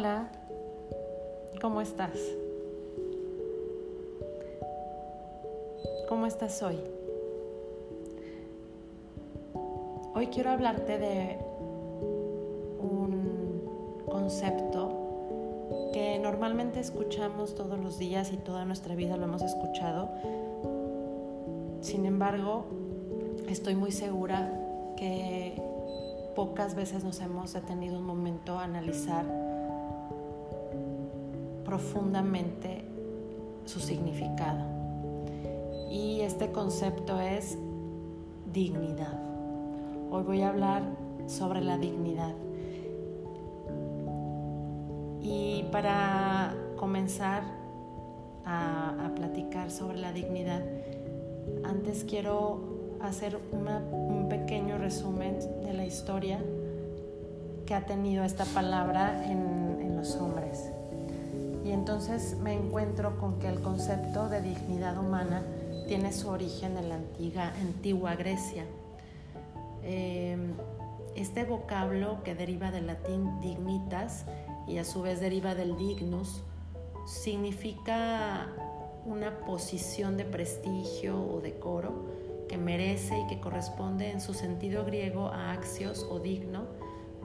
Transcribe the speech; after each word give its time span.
Hola, 0.00 0.30
¿cómo 1.60 1.82
estás? 1.82 2.18
¿Cómo 6.08 6.24
estás 6.24 6.62
hoy? 6.62 6.78
Hoy 10.14 10.28
quiero 10.28 10.52
hablarte 10.52 10.98
de 10.98 11.36
un 12.80 14.06
concepto 14.10 15.90
que 15.92 16.18
normalmente 16.18 16.80
escuchamos 16.80 17.54
todos 17.54 17.78
los 17.78 17.98
días 17.98 18.32
y 18.32 18.38
toda 18.38 18.64
nuestra 18.64 18.94
vida 18.94 19.18
lo 19.18 19.24
hemos 19.24 19.42
escuchado. 19.42 20.08
Sin 21.82 22.06
embargo, 22.06 22.64
estoy 23.50 23.74
muy 23.74 23.92
segura 23.92 24.50
que 24.96 25.62
pocas 26.34 26.74
veces 26.74 27.04
nos 27.04 27.20
hemos 27.20 27.52
detenido 27.52 27.98
un 27.98 28.06
momento 28.06 28.58
a 28.58 28.64
analizar 28.64 29.49
profundamente 31.70 32.82
su 33.64 33.78
significado. 33.78 34.64
Y 35.88 36.20
este 36.22 36.50
concepto 36.50 37.20
es 37.20 37.56
dignidad. 38.52 39.16
Hoy 40.10 40.24
voy 40.24 40.42
a 40.42 40.48
hablar 40.48 40.82
sobre 41.28 41.60
la 41.60 41.78
dignidad. 41.78 42.34
Y 45.22 45.64
para 45.70 46.56
comenzar 46.76 47.44
a, 48.44 49.12
platicar 49.14 49.70
sobre 49.70 49.98
la 49.98 50.12
dignidad, 50.12 50.62
antes 51.62 52.04
quiero 52.04 52.98
hacer 53.00 53.38
un 53.52 54.28
pequeño 54.28 54.76
resumen 54.78 55.38
de 55.62 55.72
la 55.72 55.86
historia 55.86 56.40
que 57.64 57.74
ha 57.74 57.86
tenido 57.86 58.24
esta 58.24 58.44
palabra 58.46 59.24
en, 59.30 59.94
los 59.96 60.16
hombres. 60.16 60.72
Y 61.70 61.72
entonces 61.72 62.36
me 62.42 62.52
encuentro 62.52 63.16
con 63.20 63.38
que 63.38 63.46
el 63.46 63.60
concepto 63.60 64.28
de 64.28 64.42
dignidad 64.42 64.98
humana 64.98 65.44
tiene 65.86 66.12
su 66.12 66.28
origen 66.28 66.76
en 66.76 66.88
la 66.88 66.96
antigua, 66.96 67.52
antigua 67.60 68.16
Grecia. 68.16 68.64
Em, 69.84 70.54
este 71.14 71.44
vocablo 71.44 72.24
que 72.24 72.34
deriva 72.34 72.72
del 72.72 72.88
latín 72.88 73.40
dignitas 73.40 74.24
y 74.66 74.78
a 74.78 74.84
su 74.84 75.00
vez 75.02 75.20
deriva 75.20 75.54
del 75.54 75.76
dignus, 75.76 76.42
significa 77.06 78.48
una 79.06 79.38
posición 79.46 80.16
de 80.16 80.24
prestigio 80.24 81.24
o 81.24 81.40
decoro 81.40 81.92
que 82.48 82.58
merece 82.58 83.16
y 83.16 83.26
que 83.28 83.38
corresponde 83.38 84.10
en 84.10 84.20
su 84.20 84.34
sentido 84.34 84.84
griego 84.84 85.28
a 85.28 85.52
axios 85.52 86.04
o 86.10 86.18
digno, 86.18 86.64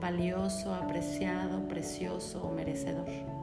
valioso, 0.00 0.72
apreciado, 0.72 1.66
precioso 1.66 2.44
o 2.44 2.54
merecedor. 2.54 3.35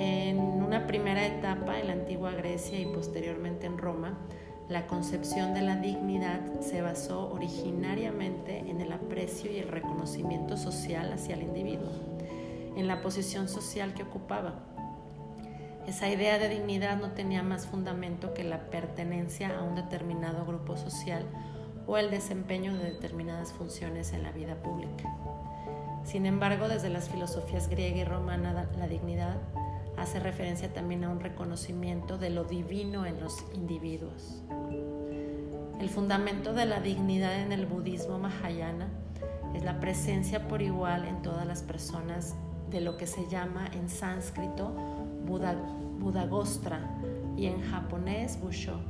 En 0.00 0.38
una 0.38 0.86
primera 0.86 1.26
etapa 1.26 1.78
en 1.78 1.88
la 1.88 1.92
antigua 1.92 2.32
Grecia 2.32 2.80
y 2.80 2.86
posteriormente 2.86 3.66
en 3.66 3.76
Roma, 3.76 4.16
la 4.66 4.86
concepción 4.86 5.52
de 5.52 5.60
la 5.60 5.76
dignidad 5.76 6.40
se 6.60 6.80
basó 6.80 7.30
originariamente 7.30 8.60
en 8.60 8.80
el 8.80 8.92
aprecio 8.92 9.52
y 9.52 9.58
el 9.58 9.68
reconocimiento 9.68 10.56
social 10.56 11.12
hacia 11.12 11.34
el 11.34 11.42
individuo, 11.42 11.90
en 12.76 12.88
la 12.88 13.02
posición 13.02 13.46
social 13.46 13.92
que 13.92 14.04
ocupaba. 14.04 14.60
Esa 15.86 16.08
idea 16.08 16.38
de 16.38 16.48
dignidad 16.48 16.96
no 16.96 17.10
tenía 17.10 17.42
más 17.42 17.66
fundamento 17.66 18.32
que 18.32 18.42
la 18.42 18.70
pertenencia 18.70 19.58
a 19.58 19.62
un 19.62 19.74
determinado 19.74 20.46
grupo 20.46 20.78
social 20.78 21.26
o 21.86 21.98
el 21.98 22.10
desempeño 22.10 22.72
de 22.72 22.84
determinadas 22.84 23.52
funciones 23.52 24.14
en 24.14 24.22
la 24.22 24.32
vida 24.32 24.54
pública. 24.62 25.14
Sin 26.04 26.24
embargo, 26.24 26.68
desde 26.68 26.88
las 26.88 27.10
filosofías 27.10 27.68
griega 27.68 27.98
y 27.98 28.04
romana, 28.04 28.66
la 28.78 28.88
dignidad 28.88 29.36
hace 30.00 30.18
referencia 30.18 30.72
también 30.72 31.04
a 31.04 31.10
un 31.10 31.20
reconocimiento 31.20 32.16
de 32.16 32.30
lo 32.30 32.44
divino 32.44 33.04
en 33.04 33.20
los 33.20 33.44
individuos. 33.54 34.42
El 35.78 35.90
fundamento 35.90 36.54
de 36.54 36.64
la 36.64 36.80
dignidad 36.80 37.40
en 37.40 37.52
el 37.52 37.66
budismo 37.66 38.18
mahayana 38.18 38.88
es 39.54 39.62
la 39.62 39.78
presencia 39.78 40.48
por 40.48 40.62
igual 40.62 41.04
en 41.06 41.20
todas 41.22 41.46
las 41.46 41.62
personas 41.62 42.34
de 42.70 42.80
lo 42.80 42.96
que 42.96 43.06
se 43.06 43.28
llama 43.28 43.68
en 43.72 43.88
sánscrito 43.88 44.74
Budagostra 45.26 46.80
y 47.36 47.46
en 47.46 47.60
japonés 47.60 48.40
Busho. 48.40 48.80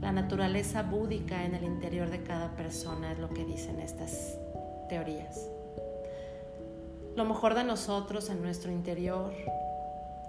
La 0.00 0.12
naturaleza 0.12 0.82
búdica 0.82 1.44
en 1.44 1.54
el 1.54 1.64
interior 1.64 2.10
de 2.10 2.22
cada 2.22 2.54
persona 2.54 3.12
es 3.12 3.18
lo 3.18 3.28
que 3.28 3.44
dicen 3.44 3.80
estas 3.80 4.38
teorías. 4.88 5.50
Lo 7.16 7.24
mejor 7.24 7.54
de 7.54 7.64
nosotros 7.64 8.30
en 8.30 8.40
nuestro 8.40 8.70
interior 8.70 9.32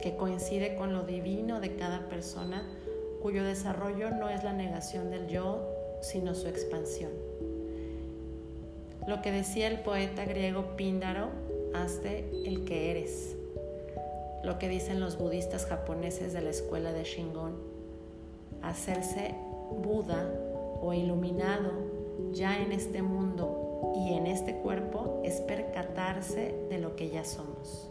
que 0.02 0.16
coincide 0.16 0.76
con 0.76 0.94
lo 0.94 1.04
divino 1.04 1.60
de 1.60 1.76
cada 1.76 2.10
persona, 2.10 2.64
cuyo 3.22 3.44
desarrollo 3.44 4.10
no 4.10 4.30
es 4.30 4.44
la 4.44 4.54
negación 4.54 5.12
del 5.12 5.28
yo, 5.28 5.68
sino 6.02 6.34
su 6.34 6.48
expansión. 6.48 7.12
Lo 9.08 9.22
que 9.22 9.32
decía 9.32 9.68
el 9.68 9.80
poeta 9.80 10.26
griego 10.26 10.76
Píndaro, 10.76 11.30
hazte 11.74 12.30
el 12.46 12.66
que 12.66 12.92
eres. 12.92 13.36
Lo 14.44 14.58
que 14.60 14.70
dicen 14.70 15.00
los 15.00 15.18
budistas 15.18 15.66
japoneses 15.66 16.34
de 16.34 16.42
la 16.42 16.50
escuela 16.50 16.92
de 16.92 17.04
Shingon, 17.04 17.56
hacerse 18.62 19.36
Buda 19.72 20.30
o 20.82 20.94
iluminado 20.94 21.72
ya 22.34 22.62
en 22.62 22.72
este 22.72 23.02
mundo 23.02 23.94
y 23.96 24.14
en 24.14 24.28
este 24.28 24.56
cuerpo 24.56 25.22
es 25.24 25.42
percatarse 25.42 26.56
de 26.70 26.78
lo 26.80 26.96
que 26.96 27.10
ya 27.10 27.24
somos. 27.24 27.91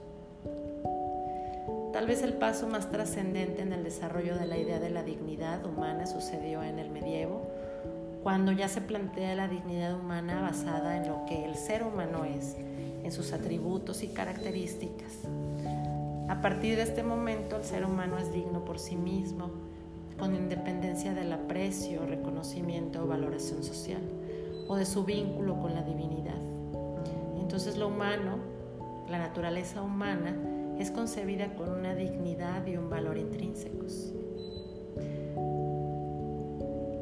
Tal 2.00 2.06
vez 2.06 2.22
el 2.22 2.32
paso 2.32 2.66
más 2.66 2.90
trascendente 2.90 3.60
en 3.60 3.74
el 3.74 3.84
desarrollo 3.84 4.34
de 4.34 4.46
la 4.46 4.56
idea 4.56 4.80
de 4.80 4.88
la 4.88 5.02
dignidad 5.02 5.66
humana 5.66 6.06
sucedió 6.06 6.62
en 6.62 6.78
el 6.78 6.88
medievo, 6.88 7.42
cuando 8.22 8.52
ya 8.52 8.68
se 8.68 8.80
plantea 8.80 9.34
la 9.34 9.48
dignidad 9.48 10.00
humana 10.00 10.40
basada 10.40 10.96
en 10.96 11.06
lo 11.06 11.26
que 11.26 11.44
el 11.44 11.56
ser 11.56 11.82
humano 11.82 12.24
es, 12.24 12.56
en 13.04 13.12
sus 13.12 13.34
atributos 13.34 14.02
y 14.02 14.08
características. 14.08 15.12
A 16.30 16.40
partir 16.40 16.76
de 16.76 16.84
este 16.84 17.02
momento 17.02 17.56
el 17.56 17.64
ser 17.64 17.84
humano 17.84 18.16
es 18.16 18.32
digno 18.32 18.64
por 18.64 18.78
sí 18.78 18.96
mismo, 18.96 19.50
con 20.18 20.34
independencia 20.34 21.12
del 21.12 21.30
aprecio, 21.30 22.06
reconocimiento 22.06 23.04
o 23.04 23.08
valoración 23.08 23.62
social, 23.62 24.00
o 24.68 24.76
de 24.76 24.86
su 24.86 25.04
vínculo 25.04 25.60
con 25.60 25.74
la 25.74 25.82
divinidad. 25.82 26.40
Entonces 27.38 27.76
lo 27.76 27.88
humano, 27.88 28.38
la 29.10 29.18
naturaleza 29.18 29.82
humana, 29.82 30.34
es 30.80 30.90
concebida 30.90 31.54
con 31.56 31.68
una 31.68 31.94
dignidad 31.94 32.66
y 32.66 32.78
un 32.78 32.88
valor 32.88 33.18
intrínsecos. 33.18 34.14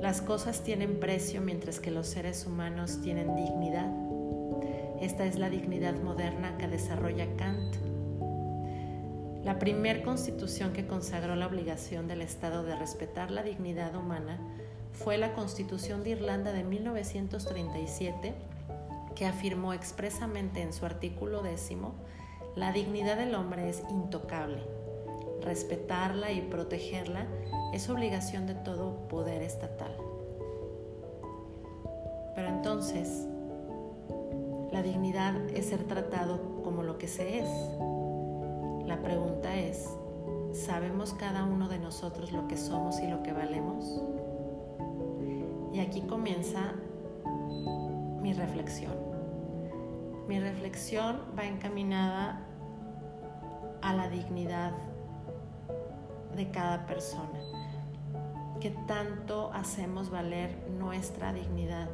Las 0.01 0.21
cosas 0.21 0.65
tienen 0.65 0.99
precio 0.99 1.41
mientras 1.41 1.79
que 1.79 1.93
los 1.93 2.09
seres 2.09 2.45
humanos 2.45 3.01
tienen 3.03 3.37
dignidad. 3.37 3.89
Esta 5.01 5.27
es 5.27 5.39
la 5.39 5.49
dignidad 5.49 5.95
moderna 6.03 6.59
que 6.59 6.67
desarrolla 6.67 7.29
Kant. 7.37 7.77
La 9.45 9.61
primer 9.61 10.03
constitución 10.03 10.73
que 10.73 10.89
consagró 10.89 11.37
la 11.37 11.47
obligación 11.47 12.09
del 12.09 12.23
Estado 12.23 12.65
de 12.65 12.75
respetar 12.75 13.31
la 13.31 13.45
dignidad 13.45 13.95
humana 13.95 14.41
fue 14.93 15.19
la 15.19 15.35
Constitución 15.35 16.03
de 16.03 16.11
Irlanda 16.11 16.53
de 16.53 16.65
1937, 16.65 18.35
que 19.15 19.27
afirmó 19.27 19.73
expresamente 19.73 20.63
en 20.63 20.73
su 20.73 20.85
artículo 20.85 21.43
décimo 21.43 21.95
la 22.59 22.73
dignidad 22.73 23.17
del 23.17 23.37
hombre 23.37 23.69
es 23.69 23.85
intocable. 23.89 24.59
Respetarla 25.43 26.33
y 26.33 26.41
protegerla 26.41 27.27
es 27.73 27.89
obligación 27.89 28.49
de 28.49 28.55
todo 28.55 29.07
poder 29.09 29.43
estatal. 29.43 29.97
Pero 32.35 32.49
entonces, 32.49 33.29
la 34.73 34.83
dignidad 34.83 35.37
es 35.55 35.67
ser 35.67 35.85
tratado 35.85 36.61
como 36.65 36.83
lo 36.83 36.99
que 36.99 37.07
se 37.07 37.39
es. 37.39 37.49
La 38.87 38.99
pregunta 39.03 39.55
es, 39.55 39.89
¿sabemos 40.53 41.15
cada 41.15 41.45
uno 41.45 41.69
de 41.69 41.79
nosotros 41.79 42.33
lo 42.33 42.49
que 42.49 42.57
somos 42.57 42.99
y 42.99 43.07
lo 43.07 43.23
que 43.23 43.33
valemos? 43.33 44.03
Y 45.73 45.79
aquí 45.79 46.01
comienza 46.01 46.73
mi 48.21 48.33
reflexión. 48.33 48.95
Mi 50.27 50.41
reflexión 50.41 51.21
va 51.39 51.47
encaminada 51.47 52.48
a 53.89 53.95
la 53.95 54.07
dignidad 54.11 54.73
de 56.37 56.51
cada 56.51 56.85
persona. 56.85 57.41
Que 58.61 58.71
tanto 58.87 59.51
hacemos 59.55 60.11
valer 60.11 60.55
nuestra 60.79 61.33
dignidad 61.33 61.89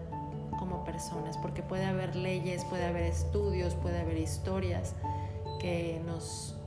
como 0.59 0.83
personas, 0.83 1.39
porque 1.39 1.63
puede 1.63 1.85
haber 1.85 2.17
leyes, 2.17 2.65
puede 2.65 2.87
haber 2.87 3.05
estudios, 3.05 3.77
puede 3.77 4.01
haber 4.01 4.19
historias 4.19 4.97
que 5.61 6.03
nos, 6.05 6.59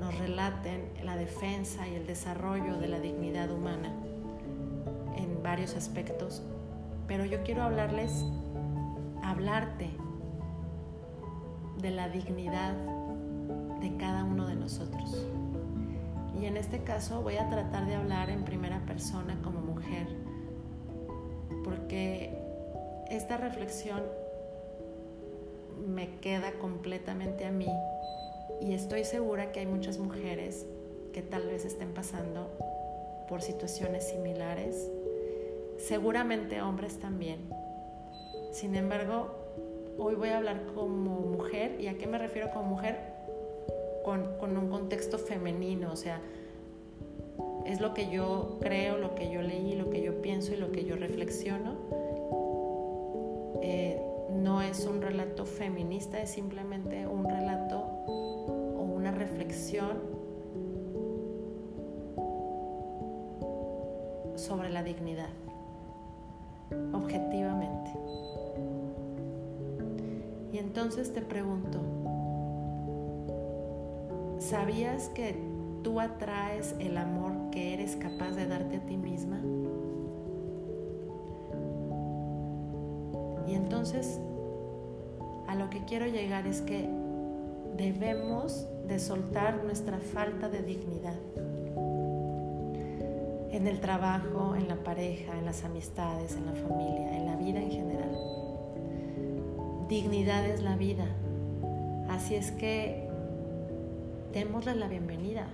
nos 0.00 0.16
relaten 0.18 0.90
la 1.04 1.16
defensa 1.16 1.86
y 1.86 1.94
el 1.94 2.06
desarrollo 2.06 2.78
de 2.78 2.88
la 2.88 2.98
dignidad 2.98 3.50
humana 3.50 3.92
en 5.16 5.42
varios 5.42 5.76
aspectos, 5.76 6.42
pero 7.06 7.26
yo 7.26 7.42
quiero 7.42 7.62
hablarles, 7.62 8.24
hablarte 9.22 9.90
de 11.76 11.90
la 11.90 12.08
dignidad 12.08 12.95
de 13.80 13.96
cada 13.96 14.24
uno 14.24 14.46
de 14.46 14.56
nosotros. 14.56 15.26
Y 16.40 16.46
en 16.46 16.56
este 16.56 16.82
caso 16.82 17.22
voy 17.22 17.36
a 17.36 17.48
tratar 17.48 17.86
de 17.86 17.94
hablar 17.94 18.30
en 18.30 18.44
primera 18.44 18.80
persona 18.86 19.38
como 19.42 19.60
mujer, 19.60 20.06
porque 21.64 22.38
esta 23.10 23.36
reflexión 23.36 24.02
me 25.86 26.16
queda 26.18 26.52
completamente 26.52 27.46
a 27.46 27.50
mí 27.50 27.68
y 28.60 28.72
estoy 28.74 29.04
segura 29.04 29.52
que 29.52 29.60
hay 29.60 29.66
muchas 29.66 29.98
mujeres 29.98 30.66
que 31.12 31.22
tal 31.22 31.46
vez 31.46 31.64
estén 31.64 31.92
pasando 31.94 32.50
por 33.28 33.42
situaciones 33.42 34.08
similares, 34.08 34.90
seguramente 35.78 36.60
hombres 36.62 36.98
también. 36.98 37.38
Sin 38.52 38.74
embargo, 38.74 39.34
hoy 39.98 40.14
voy 40.14 40.30
a 40.30 40.38
hablar 40.38 40.66
como 40.74 41.20
mujer, 41.20 41.80
¿y 41.80 41.88
a 41.88 41.98
qué 41.98 42.06
me 42.06 42.18
refiero 42.18 42.50
como 42.50 42.64
mujer? 42.64 43.15
Con, 44.06 44.56
un 44.56 44.68
contexto 44.68 45.18
femenino, 45.18 45.90
o 45.92 45.96
sea, 45.96 46.20
es 47.64 47.80
lo 47.80 47.92
que 47.92 48.08
yo 48.08 48.58
creo, 48.60 48.98
lo 48.98 49.16
que 49.16 49.32
yo 49.32 49.42
leí, 49.42 49.74
lo 49.74 49.90
que 49.90 50.00
yo 50.00 50.22
pienso 50.22 50.54
y 50.54 50.56
lo 50.56 50.70
que 50.70 50.84
yo 50.84 50.94
reflexiono. 50.94 51.74
Eh, 53.62 54.00
no 54.30 54.62
es 54.62 54.86
un 54.86 55.02
relato 55.02 55.44
feminista, 55.44 56.22
es 56.22 56.30
simplemente 56.30 57.04
un 57.08 57.28
relato 57.28 57.80
o 58.06 58.92
una 58.94 59.10
reflexión 59.10 59.98
sobre 64.36 64.70
la 64.70 64.84
dignidad, 64.84 65.30
objetivamente. 66.92 67.90
Y 70.52 70.58
entonces 70.58 71.12
te 71.12 71.22
pregunto, 71.22 71.95
¿Sabías 74.48 75.08
que 75.08 75.34
tú 75.82 75.98
atraes 75.98 76.76
el 76.78 76.98
amor 76.98 77.32
que 77.50 77.74
eres 77.74 77.96
capaz 77.96 78.30
de 78.36 78.46
darte 78.46 78.76
a 78.76 78.80
ti 78.86 78.96
misma? 78.96 79.40
Y 83.48 83.54
entonces 83.54 84.20
a 85.48 85.56
lo 85.56 85.68
que 85.68 85.84
quiero 85.84 86.06
llegar 86.06 86.46
es 86.46 86.60
que 86.60 86.88
debemos 87.76 88.68
de 88.86 89.00
soltar 89.00 89.64
nuestra 89.64 89.98
falta 89.98 90.48
de 90.48 90.62
dignidad 90.62 91.18
en 93.50 93.66
el 93.66 93.80
trabajo, 93.80 94.54
en 94.54 94.68
la 94.68 94.76
pareja, 94.76 95.36
en 95.36 95.44
las 95.44 95.64
amistades, 95.64 96.36
en 96.36 96.46
la 96.46 96.52
familia, 96.52 97.16
en 97.16 97.26
la 97.26 97.34
vida 97.34 97.60
en 97.60 97.70
general. 97.72 98.16
Dignidad 99.88 100.46
es 100.46 100.62
la 100.62 100.76
vida. 100.76 101.06
Así 102.08 102.36
es 102.36 102.52
que 102.52 103.05
démosle 104.36 104.74
la 104.74 104.86
bienvenida. 104.86 105.46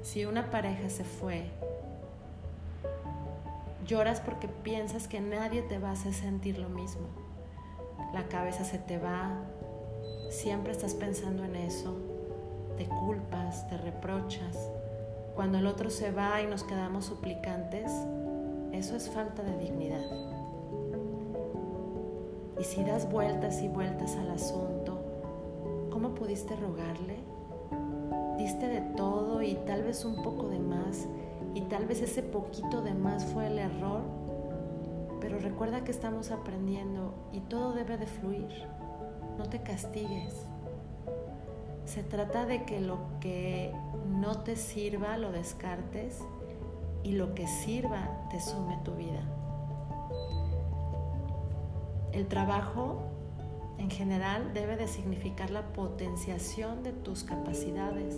Si 0.00 0.24
una 0.24 0.50
pareja 0.50 0.88
se 0.88 1.04
fue, 1.04 1.44
lloras 3.86 4.22
porque 4.22 4.48
piensas 4.48 5.08
que 5.08 5.20
nadie 5.20 5.60
te 5.60 5.78
va 5.78 5.90
a 5.90 5.92
hacer 5.92 6.14
sentir 6.14 6.58
lo 6.58 6.70
mismo. 6.70 7.02
La 8.14 8.28
cabeza 8.28 8.64
se 8.64 8.78
te 8.78 8.96
va, 8.96 9.42
siempre 10.30 10.72
estás 10.72 10.94
pensando 10.94 11.44
en 11.44 11.54
eso, 11.54 11.94
te 12.78 12.86
culpas, 12.86 13.68
te 13.68 13.76
reprochas. 13.76 14.56
Cuando 15.36 15.58
el 15.58 15.66
otro 15.66 15.90
se 15.90 16.12
va 16.12 16.40
y 16.40 16.46
nos 16.46 16.64
quedamos 16.64 17.04
suplicantes, 17.04 17.92
eso 18.72 18.96
es 18.96 19.10
falta 19.10 19.42
de 19.42 19.58
dignidad. 19.58 20.06
Y 22.58 22.64
si 22.64 22.82
das 22.84 23.10
vueltas 23.10 23.60
y 23.60 23.68
vueltas 23.68 24.16
al 24.16 24.30
asunto, 24.30 24.81
¿Cómo 26.02 26.16
pudiste 26.16 26.56
rogarle? 26.56 27.20
Diste 28.36 28.66
de 28.66 28.80
todo 28.96 29.40
y 29.40 29.54
tal 29.54 29.84
vez 29.84 30.04
un 30.04 30.20
poco 30.20 30.48
de 30.48 30.58
más, 30.58 31.06
y 31.54 31.60
tal 31.60 31.86
vez 31.86 32.02
ese 32.02 32.24
poquito 32.24 32.82
de 32.82 32.92
más 32.92 33.24
fue 33.24 33.46
el 33.46 33.56
error, 33.56 34.00
pero 35.20 35.38
recuerda 35.38 35.84
que 35.84 35.92
estamos 35.92 36.32
aprendiendo 36.32 37.14
y 37.30 37.38
todo 37.38 37.72
debe 37.72 37.98
de 37.98 38.06
fluir. 38.06 38.48
No 39.38 39.44
te 39.44 39.62
castigues. 39.62 40.44
Se 41.84 42.02
trata 42.02 42.46
de 42.46 42.64
que 42.64 42.80
lo 42.80 42.98
que 43.20 43.72
no 44.08 44.40
te 44.40 44.56
sirva 44.56 45.16
lo 45.18 45.30
descartes 45.30 46.20
y 47.04 47.12
lo 47.12 47.32
que 47.36 47.46
sirva 47.46 48.26
te 48.28 48.40
sume 48.40 48.76
tu 48.82 48.96
vida. 48.96 49.22
El 52.10 52.26
trabajo 52.26 53.02
en 53.82 53.90
general 53.90 54.54
debe 54.54 54.76
de 54.76 54.86
significar 54.86 55.50
la 55.50 55.72
potenciación 55.72 56.84
de 56.84 56.92
tus 56.92 57.24
capacidades, 57.24 58.16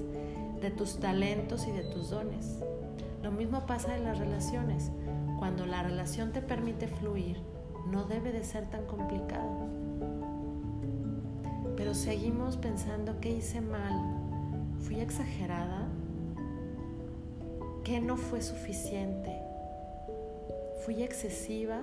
de 0.61 0.70
tus 0.70 1.00
talentos 1.00 1.66
y 1.66 1.72
de 1.72 1.84
tus 1.84 2.11
dones. 2.11 2.58
Lo 3.22 3.31
mismo 3.31 3.64
pasa 3.64 3.96
en 3.96 4.05
las 4.05 4.19
relaciones. 4.19 4.90
Cuando 5.38 5.64
la 5.64 5.82
relación 5.82 6.32
te 6.32 6.43
permite 6.43 6.87
fluir, 6.87 7.38
no 7.90 8.05
debe 8.05 8.31
de 8.31 8.44
ser 8.44 8.69
tan 8.69 8.84
complicado. 8.84 9.70
Pero 11.78 11.94
seguimos 11.94 12.58
pensando 12.58 13.19
que 13.20 13.31
hice 13.31 13.62
mal, 13.62 13.99
fui 14.81 15.00
exagerada, 15.00 15.88
que 17.84 18.02
no 18.02 18.19
fue 18.19 18.43
suficiente, 18.43 19.34
fui 20.84 21.02
excesiva, 21.02 21.81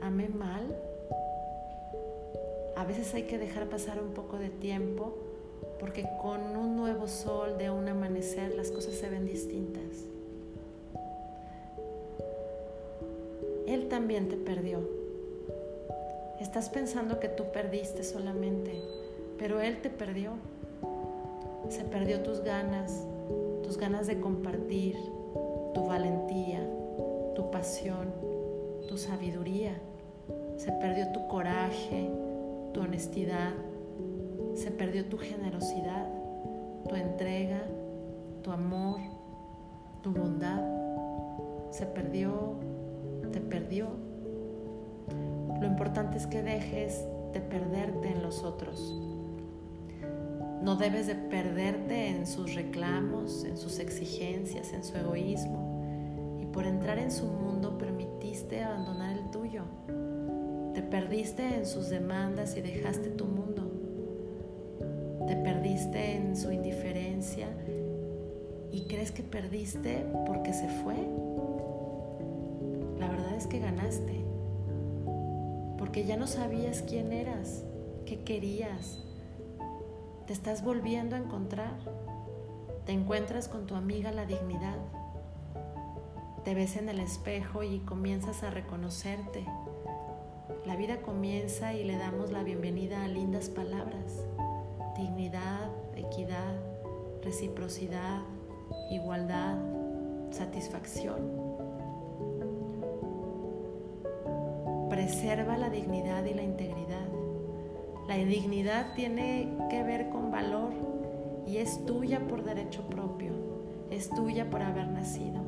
amé 0.00 0.30
mal 0.30 0.74
a 2.76 2.84
veces 2.84 3.14
hay 3.14 3.22
que 3.22 3.38
dejar 3.38 3.68
pasar 3.68 4.00
un 4.00 4.12
poco 4.12 4.38
de 4.38 4.50
tiempo 4.50 5.16
porque 5.80 6.06
con 6.20 6.56
un 6.56 6.76
nuevo 6.76 7.08
sol 7.08 7.56
de 7.58 7.70
un 7.70 7.88
amanecer 7.88 8.54
las 8.54 8.70
cosas 8.70 8.94
se 8.94 9.08
ven 9.08 9.26
distintas. 9.26 9.82
Él 13.66 13.88
también 13.88 14.28
te 14.28 14.36
perdió. 14.36 14.80
Estás 16.38 16.68
pensando 16.68 17.18
que 17.18 17.28
tú 17.28 17.44
perdiste 17.50 18.04
solamente, 18.04 18.80
pero 19.38 19.60
Él 19.60 19.80
te 19.80 19.90
perdió. 19.90 20.32
Se 21.70 21.82
perdió 21.82 22.20
tus 22.22 22.42
ganas, 22.42 23.06
tus 23.62 23.78
ganas 23.78 24.06
de 24.06 24.20
compartir, 24.20 24.96
tu 25.74 25.86
valentía, 25.86 26.60
tu 27.34 27.50
pasión, 27.50 28.12
tu 28.86 28.98
sabiduría. 28.98 29.80
Se 30.56 30.72
perdió 30.72 31.10
tu 31.12 31.26
coraje, 31.26 32.08
tu 32.76 32.82
honestidad, 32.82 33.54
se 34.54 34.70
perdió 34.70 35.06
tu 35.06 35.16
generosidad, 35.16 36.06
tu 36.86 36.94
entrega, 36.94 37.62
tu 38.42 38.52
amor, 38.52 39.00
tu 40.02 40.12
bondad. 40.12 40.62
Se 41.70 41.86
perdió, 41.86 42.60
te 43.32 43.40
perdió. 43.40 43.88
Lo 45.58 45.66
importante 45.66 46.18
es 46.18 46.26
que 46.26 46.42
dejes 46.42 47.02
de 47.32 47.40
perderte 47.40 48.12
en 48.12 48.22
los 48.22 48.42
otros. 48.42 48.94
No 50.60 50.76
debes 50.76 51.06
de 51.06 51.14
perderte 51.14 52.08
en 52.08 52.26
sus 52.26 52.54
reclamos, 52.54 53.44
en 53.44 53.56
sus 53.56 53.78
exigencias, 53.78 54.74
en 54.74 54.84
su 54.84 54.98
egoísmo. 54.98 56.38
Y 56.42 56.44
por 56.44 56.66
entrar 56.66 56.98
en 56.98 57.10
su 57.10 57.24
mundo 57.24 57.78
permitiste 57.78 58.62
abandonar 58.62 59.16
el 59.16 59.30
tuyo. 59.30 59.62
Te 60.86 60.92
perdiste 60.92 61.42
en 61.42 61.66
sus 61.66 61.88
demandas 61.88 62.56
y 62.56 62.60
dejaste 62.60 63.10
tu 63.10 63.24
mundo. 63.24 63.68
Te 65.26 65.34
perdiste 65.34 66.14
en 66.14 66.36
su 66.36 66.52
indiferencia 66.52 67.48
y 68.70 68.86
crees 68.86 69.10
que 69.10 69.24
perdiste 69.24 70.06
porque 70.26 70.52
se 70.52 70.68
fue. 70.68 70.94
La 73.00 73.08
verdad 73.08 73.34
es 73.34 73.48
que 73.48 73.58
ganaste. 73.58 74.24
Porque 75.76 76.04
ya 76.04 76.16
no 76.16 76.28
sabías 76.28 76.82
quién 76.82 77.12
eras, 77.12 77.64
qué 78.04 78.20
querías. 78.20 79.02
Te 80.28 80.32
estás 80.32 80.62
volviendo 80.62 81.16
a 81.16 81.18
encontrar. 81.18 81.74
Te 82.84 82.92
encuentras 82.92 83.48
con 83.48 83.66
tu 83.66 83.74
amiga 83.74 84.12
la 84.12 84.24
dignidad. 84.24 84.78
Te 86.44 86.54
ves 86.54 86.76
en 86.76 86.88
el 86.88 87.00
espejo 87.00 87.64
y 87.64 87.80
comienzas 87.80 88.44
a 88.44 88.50
reconocerte 88.50 89.44
la 90.66 90.74
vida 90.74 91.00
comienza 91.00 91.72
y 91.74 91.84
le 91.84 91.96
damos 91.96 92.32
la 92.32 92.42
bienvenida 92.42 93.04
a 93.04 93.08
lindas 93.08 93.48
palabras. 93.48 94.26
Dignidad, 94.96 95.70
equidad, 95.94 96.56
reciprocidad, 97.22 98.22
igualdad, 98.90 99.58
satisfacción. 100.30 101.30
Preserva 104.90 105.56
la 105.56 105.70
dignidad 105.70 106.24
y 106.24 106.34
la 106.34 106.42
integridad. 106.42 107.06
La 108.08 108.16
dignidad 108.16 108.92
tiene 108.96 109.56
que 109.70 109.84
ver 109.84 110.08
con 110.08 110.32
valor 110.32 110.72
y 111.46 111.58
es 111.58 111.84
tuya 111.86 112.26
por 112.26 112.42
derecho 112.42 112.82
propio, 112.88 113.32
es 113.90 114.10
tuya 114.10 114.50
por 114.50 114.62
haber 114.62 114.88
nacido. 114.88 115.42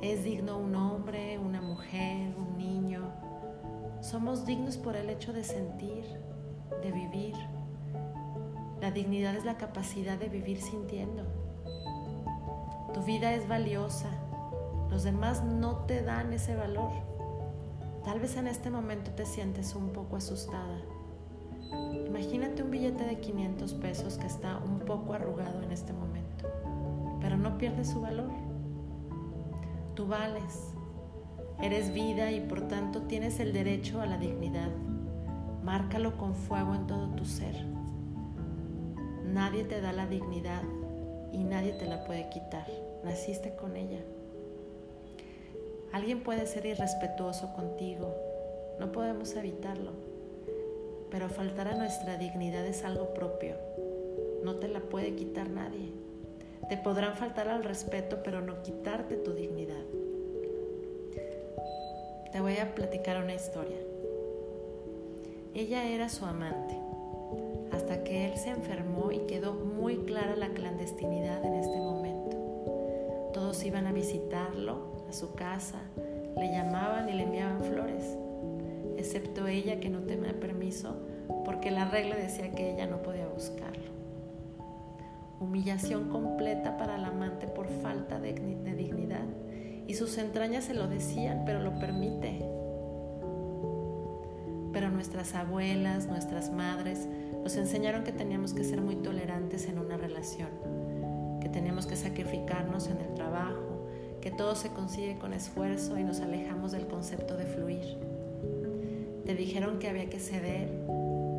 Es 0.00 0.24
digno 0.24 0.56
un 0.56 0.74
hombre, 0.76 1.38
una 1.38 1.60
mujer, 1.60 2.29
Somos 4.00 4.46
dignos 4.46 4.78
por 4.78 4.96
el 4.96 5.10
hecho 5.10 5.32
de 5.32 5.44
sentir, 5.44 6.04
de 6.82 6.90
vivir. 6.90 7.34
La 8.80 8.90
dignidad 8.90 9.34
es 9.36 9.44
la 9.44 9.58
capacidad 9.58 10.18
de 10.18 10.30
vivir 10.30 10.60
sintiendo. 10.60 11.24
Tu 12.94 13.02
vida 13.02 13.34
es 13.34 13.46
valiosa. 13.46 14.08
Los 14.90 15.02
demás 15.02 15.44
no 15.44 15.84
te 15.84 16.02
dan 16.02 16.32
ese 16.32 16.56
valor. 16.56 16.90
Tal 18.04 18.20
vez 18.20 18.36
en 18.36 18.46
este 18.46 18.70
momento 18.70 19.10
te 19.10 19.26
sientes 19.26 19.74
un 19.74 19.90
poco 19.92 20.16
asustada. 20.16 20.80
Imagínate 22.06 22.62
un 22.62 22.70
billete 22.70 23.04
de 23.04 23.20
500 23.20 23.74
pesos 23.74 24.16
que 24.16 24.26
está 24.26 24.58
un 24.58 24.80
poco 24.80 25.12
arrugado 25.12 25.62
en 25.62 25.72
este 25.72 25.92
momento, 25.92 26.48
pero 27.20 27.36
no 27.36 27.58
pierde 27.58 27.84
su 27.84 28.00
valor. 28.00 28.30
Tú 29.94 30.06
vales, 30.08 30.72
eres 31.62 31.92
vida 31.92 32.30
y 32.32 32.40
por 32.40 32.68
tanto 32.68 33.02
tienes 33.02 33.40
el 33.40 33.52
derecho 33.52 34.00
a 34.00 34.06
la 34.06 34.16
dignidad. 34.16 34.70
Márcalo 35.62 36.16
con 36.16 36.34
fuego 36.34 36.74
en 36.74 36.86
todo 36.86 37.08
tu 37.10 37.24
ser. 37.24 37.54
Nadie 39.24 39.64
te 39.64 39.80
da 39.80 39.92
la 39.92 40.06
dignidad 40.06 40.62
y 41.32 41.44
nadie 41.44 41.72
te 41.72 41.86
la 41.86 42.04
puede 42.04 42.28
quitar. 42.30 42.66
Naciste 43.04 43.54
con 43.54 43.76
ella. 43.76 44.00
Alguien 45.92 46.22
puede 46.22 46.46
ser 46.46 46.66
irrespetuoso 46.66 47.52
contigo, 47.52 48.14
no 48.78 48.92
podemos 48.92 49.34
evitarlo, 49.34 49.90
pero 51.10 51.28
faltar 51.28 51.66
a 51.66 51.74
nuestra 51.74 52.16
dignidad 52.16 52.64
es 52.64 52.84
algo 52.84 53.12
propio, 53.12 53.56
no 54.44 54.54
te 54.56 54.68
la 54.68 54.80
puede 54.80 55.16
quitar 55.16 55.50
nadie. 55.50 55.92
Te 56.68 56.76
podrán 56.76 57.16
faltar 57.16 57.48
al 57.48 57.64
respeto, 57.64 58.22
pero 58.22 58.40
no 58.40 58.62
quitarte 58.62 59.16
tu 59.16 59.32
dignidad. 59.32 59.82
Te 62.32 62.40
voy 62.40 62.58
a 62.58 62.76
platicar 62.76 63.20
una 63.20 63.34
historia. 63.34 63.78
Ella 65.52 65.84
era 65.88 66.08
su 66.08 66.24
amante, 66.24 66.76
hasta 67.72 68.04
que 68.04 68.26
él 68.26 68.38
se 68.38 68.50
enfermó 68.50 69.10
y 69.10 69.26
quedó 69.26 69.54
muy 69.54 69.96
clara 70.04 70.36
la 70.36 70.50
clandestinidad 70.50 71.44
en 71.44 71.54
este 71.54 71.76
momento. 71.76 72.36
Todos 73.34 73.64
iban 73.64 73.88
a 73.88 73.92
visitarlo 73.92 75.04
a 75.08 75.12
su 75.12 75.34
casa, 75.34 75.80
le 76.36 76.52
llamaban 76.52 77.08
y 77.08 77.14
le 77.14 77.24
enviaban 77.24 77.62
flores, 77.62 78.16
excepto 78.96 79.48
ella 79.48 79.80
que 79.80 79.90
no 79.90 80.02
tenía 80.02 80.38
permiso 80.38 80.94
porque 81.44 81.72
la 81.72 81.86
regla 81.86 82.14
decía 82.14 82.52
que 82.52 82.74
ella 82.74 82.86
no 82.86 83.02
podía 83.02 83.26
buscarlo. 83.26 83.90
Humillación 85.40 86.10
completa 86.10 86.76
para 86.76 86.94
el 86.94 87.04
amante 87.04 87.48
por 87.48 87.66
falta 87.66 88.20
de, 88.20 88.34
de 88.34 88.74
dignidad 88.74 88.99
y 89.90 89.94
sus 89.94 90.18
entrañas 90.18 90.66
se 90.66 90.74
lo 90.74 90.86
decían, 90.86 91.42
pero 91.44 91.58
lo 91.58 91.76
permite. 91.80 92.38
Pero 94.72 94.88
nuestras 94.88 95.34
abuelas, 95.34 96.06
nuestras 96.06 96.52
madres, 96.52 97.08
nos 97.42 97.56
enseñaron 97.56 98.04
que 98.04 98.12
teníamos 98.12 98.54
que 98.54 98.62
ser 98.62 98.82
muy 98.82 98.94
tolerantes 98.94 99.66
en 99.66 99.80
una 99.80 99.96
relación, 99.96 100.48
que 101.40 101.48
teníamos 101.48 101.86
que 101.86 101.96
sacrificarnos 101.96 102.86
en 102.86 102.98
el 102.98 103.14
trabajo, 103.14 103.88
que 104.20 104.30
todo 104.30 104.54
se 104.54 104.68
consigue 104.68 105.18
con 105.18 105.32
esfuerzo 105.32 105.98
y 105.98 106.04
nos 106.04 106.20
alejamos 106.20 106.70
del 106.70 106.86
concepto 106.86 107.36
de 107.36 107.46
fluir. 107.46 107.98
Te 109.26 109.34
dijeron 109.34 109.80
que 109.80 109.88
había 109.88 110.08
que 110.08 110.20
ceder, 110.20 110.70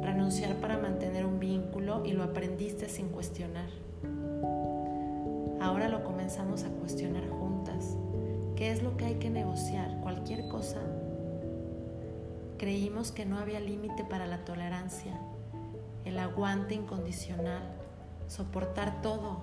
renunciar 0.01 0.55
para 0.55 0.77
mantener 0.77 1.25
un 1.25 1.39
vínculo 1.39 2.05
y 2.05 2.11
lo 2.11 2.23
aprendiste 2.23 2.89
sin 2.89 3.07
cuestionar. 3.07 3.69
Ahora 5.61 5.87
lo 5.87 6.03
comenzamos 6.03 6.65
a 6.65 6.69
cuestionar 6.69 7.29
juntas. 7.29 7.95
¿Qué 8.61 8.69
es 8.69 8.83
lo 8.83 8.95
que 8.95 9.05
hay 9.05 9.15
que 9.15 9.31
negociar? 9.31 9.97
¿Cualquier 10.01 10.47
cosa? 10.47 10.77
Creímos 12.59 13.11
que 13.11 13.25
no 13.25 13.39
había 13.39 13.59
límite 13.59 14.03
para 14.03 14.27
la 14.27 14.45
tolerancia, 14.45 15.19
el 16.05 16.19
aguante 16.19 16.75
incondicional, 16.75 17.63
soportar 18.27 19.01
todo, 19.01 19.39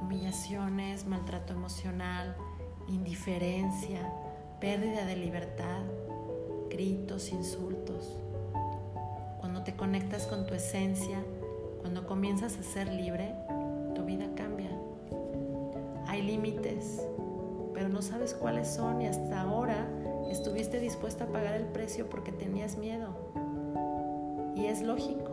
humillaciones, 0.00 1.06
maltrato 1.06 1.52
emocional, 1.52 2.38
indiferencia, 2.88 4.10
pérdida 4.62 5.04
de 5.04 5.16
libertad, 5.16 5.82
gritos, 6.70 7.30
insultos. 7.32 8.16
Cuando 9.40 9.62
te 9.62 9.76
conectas 9.76 10.26
con 10.26 10.46
tu 10.46 10.54
esencia, 10.54 11.22
cuando 11.82 12.06
comienzas 12.06 12.56
a 12.56 12.62
ser 12.62 12.88
libre, 12.88 13.34
tu 13.94 14.06
vida 14.06 14.24
cambia. 14.34 14.70
Hay 16.06 16.22
límites, 16.22 17.02
pero 17.78 17.90
no 17.90 18.02
sabes 18.02 18.34
cuáles 18.34 18.66
son 18.66 19.00
y 19.02 19.06
hasta 19.06 19.40
ahora 19.40 19.86
estuviste 20.28 20.80
dispuesta 20.80 21.22
a 21.22 21.26
pagar 21.28 21.54
el 21.54 21.66
precio 21.66 22.10
porque 22.10 22.32
tenías 22.32 22.76
miedo. 22.76 23.14
Y 24.56 24.66
es 24.66 24.82
lógico, 24.82 25.30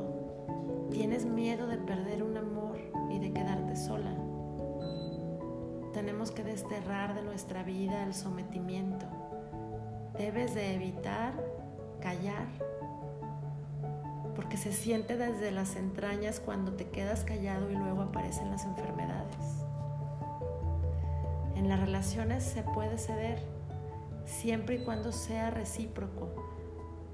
tienes 0.92 1.26
miedo 1.26 1.66
de 1.66 1.78
perder 1.78 2.22
un 2.22 2.38
amor 2.38 2.78
y 3.10 3.18
de 3.18 3.34
quedarte 3.34 3.76
sola 3.76 4.14
tenemos 5.92 6.30
que 6.30 6.44
desterrar 6.44 7.16
de 7.16 7.24
nuestra 7.24 7.64
vida 7.64 8.04
el 8.04 8.14
sometimiento. 8.14 9.08
Debes 10.18 10.54
de 10.54 10.76
evitar 10.76 11.34
callar, 12.00 12.46
porque 14.36 14.58
se 14.58 14.72
siente 14.72 15.16
desde 15.16 15.52
las 15.52 15.78
entrañas 15.78 16.40
cuando 16.42 16.74
te 16.74 16.90
quedas 16.90 17.24
callado 17.24 17.72
y 17.72 17.76
luego 17.76 18.02
aparecen 18.02 18.52
las 18.52 18.66
enfermedades. 18.66 19.65
En 21.66 21.70
las 21.70 21.80
relaciones 21.80 22.44
se 22.44 22.62
puede 22.62 23.00
ceder 23.00 23.42
siempre 24.24 24.76
y 24.76 24.84
cuando 24.84 25.12
sea 25.12 25.50
recíproco, 25.50 26.30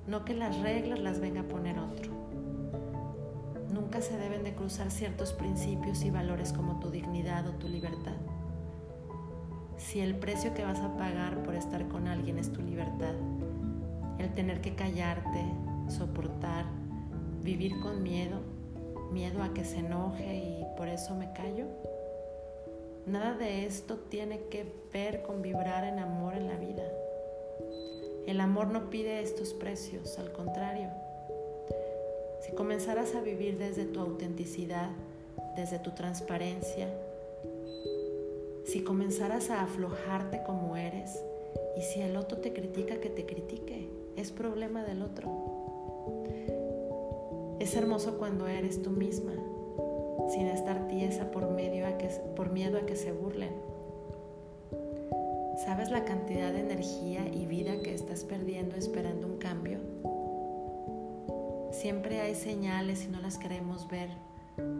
no 0.08 0.26
que 0.26 0.34
las 0.34 0.60
reglas 0.60 1.00
las 1.00 1.22
venga 1.22 1.40
a 1.40 1.48
poner 1.48 1.80
otro. 1.80 2.12
Nunca 3.72 4.02
se 4.02 4.18
deben 4.18 4.44
de 4.44 4.54
cruzar 4.54 4.92
ciertos 4.92 5.32
principios 5.32 6.04
y 6.04 6.12
valores 6.12 6.52
como 6.52 6.82
tu 6.82 6.90
dignidad 6.90 7.48
o 7.48 7.52
tu 7.54 7.70
libertad 7.70 8.18
si 9.78 10.02
el 10.02 10.16
precio 10.16 10.54
que 10.54 10.66
vas 10.66 10.80
a 10.80 10.98
pagar 10.98 11.42
por 11.44 11.56
estar 11.56 11.88
con 11.88 12.08
alguien 12.08 12.38
es 12.38 12.52
tu 12.52 12.62
libertad, 12.62 13.16
el 14.20 14.34
tener 14.34 14.60
que 14.62 14.76
callarte, 14.76 15.44
soportar, 15.88 16.66
vivir 17.42 17.80
con 17.82 18.04
miedo, 18.04 18.42
miedo 19.14 19.42
a 19.42 19.54
que 19.54 19.64
se 19.64 19.80
enoje 19.80 20.36
y 20.36 20.66
por 20.78 20.88
eso 20.88 21.16
me 21.16 21.32
callo, 21.34 21.68
nada 23.06 23.38
de 23.38 23.66
esto 23.66 23.98
tiene 23.98 24.42
que 24.50 24.66
ver 24.94 25.22
con 25.24 25.42
vibrar 25.42 25.84
en 25.84 26.00
amor 26.00 26.34
en 26.36 26.48
la 26.48 26.56
vida. 26.56 26.84
El 28.28 28.40
amor 28.40 28.68
no 28.68 28.90
pide 28.90 29.22
estos 29.22 29.54
precios, 29.54 30.18
al 30.20 30.32
contrario. 30.32 30.90
Si 32.42 32.52
comenzaras 32.54 33.16
a 33.16 33.22
vivir 33.22 33.58
desde 33.58 33.86
tu 33.86 34.00
autenticidad, 34.00 34.90
desde 35.56 35.80
tu 35.80 35.92
transparencia, 35.92 36.88
si 38.66 38.84
comenzaras 38.84 39.50
a 39.50 39.64
aflojarte 39.64 40.44
como 40.46 40.78
eres 40.78 41.22
y 41.78 41.82
si 41.82 42.02
el 42.02 42.16
otro 42.16 42.38
te 42.38 42.54
critica, 42.54 43.00
que 43.00 43.10
te 43.10 43.26
critique, 43.26 43.90
es 44.16 44.32
problema 44.32 44.84
del 44.84 45.02
otro. 45.02 45.30
Es 47.60 47.76
hermoso 47.76 48.18
cuando 48.18 48.48
eres 48.48 48.82
tú 48.82 48.92
misma, 48.92 49.34
sin 50.30 50.48
estar 50.48 50.88
tiesa 50.88 51.32
por, 51.32 51.50
miedo 51.52 51.88
a 52.78 52.86
que 52.86 52.96
se 52.96 53.12
burlen. 53.12 53.54
¿Sabes 55.66 55.92
la 55.92 56.06
cantidad 56.06 56.52
de 56.52 56.62
energía 56.62 57.28
y 57.28 57.46
vida 57.46 57.82
que 57.84 57.94
estás 57.94 58.24
perdiendo 58.24 58.76
esperando 58.76 59.28
un 59.28 59.38
cambio? 59.38 59.80
Siempre 61.72 62.22
hay 62.22 62.36
señales 62.36 63.06
y 63.06 63.08
no 63.10 63.20
las 63.20 63.38
queremos 63.38 63.88
ver 63.88 64.10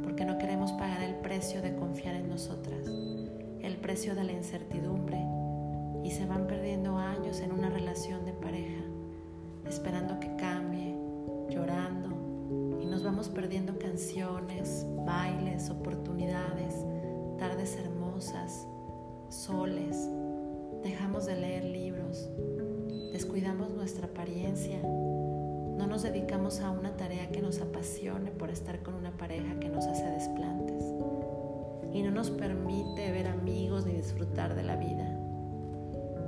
porque 0.04 0.26
no 0.26 0.38
queremos 0.38 0.72
pagar 0.74 1.02
el 1.02 1.16
precio 1.16 1.62
de 1.62 1.76
confiar 1.76 2.16
en 2.16 2.30
nosotras 2.30 2.88
el 3.64 3.78
precio 3.78 4.16
de 4.16 4.24
la 4.24 4.32
incertidumbre 4.32 5.20
y 6.04 6.12
se 6.12 6.26
van 6.26 6.48
perdiendo 6.48 6.98
años 6.98 7.40
en 7.42 7.52
una 7.52 7.70
relación 7.70 8.26
de 8.26 8.34
pareja, 8.34 8.82
esperando 9.68 10.20
que 10.20 10.36
cambie, 10.36 10.91
perdiendo 13.30 13.78
canciones, 13.78 14.86
bailes, 15.06 15.70
oportunidades, 15.70 16.76
tardes 17.38 17.76
hermosas, 17.78 18.68
soles, 19.30 20.10
dejamos 20.84 21.26
de 21.26 21.36
leer 21.36 21.66
libros, 21.66 22.30
descuidamos 23.12 23.72
nuestra 23.72 24.08
apariencia, 24.08 24.82
no 24.82 25.88
nos 25.88 26.04
dedicamos 26.04 26.60
a 26.62 26.72
una 26.72 26.96
tarea 26.98 27.32
que 27.32 27.42
nos 27.42 27.60
apasione 27.60 28.32
por 28.32 28.50
estar 28.50 28.84
con 28.84 28.94
una 28.94 29.12
pareja 29.18 29.60
que 29.60 29.70
nos 29.70 29.86
hace 29.86 30.06
desplantes 30.06 30.84
y 31.94 32.04
no 32.04 32.12
nos 32.12 32.30
permite 32.30 33.12
ver 33.12 33.28
amigos 33.28 33.86
ni 33.86 33.94
disfrutar 33.94 34.56
de 34.56 34.64
la 34.64 34.76
vida, 34.76 35.18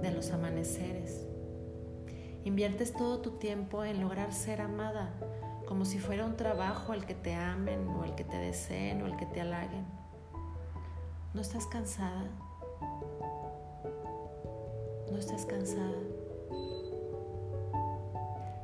de 0.01 0.11
los 0.11 0.31
amaneceres. 0.31 1.27
Inviertes 2.43 2.91
todo 2.93 3.19
tu 3.19 3.31
tiempo 3.37 3.85
en 3.85 4.01
lograr 4.01 4.33
ser 4.33 4.61
amada, 4.61 5.13
como 5.73 5.85
si 5.85 5.97
fuera 5.97 6.23
un 6.23 6.37
trabajo 6.37 6.93
el 6.93 7.03
que 7.03 7.15
te 7.15 7.33
amen 7.33 7.87
o 7.99 8.03
el 8.03 8.13
que 8.13 8.23
te 8.23 8.37
deseen 8.37 9.01
o 9.01 9.07
el 9.07 9.17
que 9.17 9.25
te 9.25 9.41
halaguen. 9.41 9.83
¿No 11.33 11.41
estás 11.41 11.65
cansada? 11.65 12.25
¿No 15.11 15.17
estás 15.17 15.47
cansada? 15.47 15.97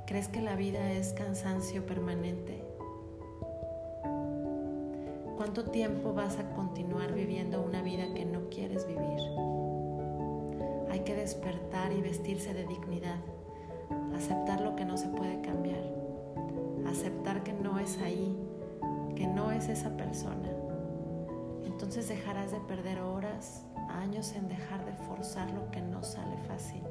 ¿Crees 0.06 0.28
que 0.28 0.40
la 0.40 0.56
vida 0.56 0.92
es 0.92 1.14
cansancio 1.14 1.84
permanente? 1.88 2.64
¿Cuánto 5.36 5.64
tiempo 5.64 6.14
vas 6.14 6.38
a 6.38 6.48
continuar 6.52 7.14
viviendo 7.14 7.60
una 7.64 7.82
vida 7.82 8.14
que 8.14 8.26
no 8.26 8.50
quieres 8.52 8.86
vivir? 8.86 9.20
Hay 10.92 11.00
que 11.00 11.16
despertar 11.16 11.92
y 11.92 12.02
vestirse 12.02 12.54
de 12.54 12.68
dignidad, 12.68 13.18
aceptar 14.16 14.62
lo 14.62 14.76
que 14.76 14.86
no 14.86 14.96
se 14.96 15.08
puede 15.08 15.42
cambiar, 15.42 15.99
aceptar 16.90 17.44
que 17.44 17.54
no 17.54 17.80
es 17.80 18.00
ahí, 18.00 18.38
que 19.16 19.28
no 19.28 19.52
es 19.52 19.70
esa 19.70 19.96
persona. 19.96 20.50
Entonces 21.66 22.08
dejarás 22.08 22.52
de 22.52 22.60
perder 22.60 23.00
horas, 23.00 23.66
años 23.90 24.34
en 24.34 24.48
dejar 24.48 24.86
de 24.86 24.94
forzar 24.94 25.50
lo 25.52 25.70
que 25.72 25.82
no 25.82 26.04
sale 26.04 26.38
fácil. 26.48 26.84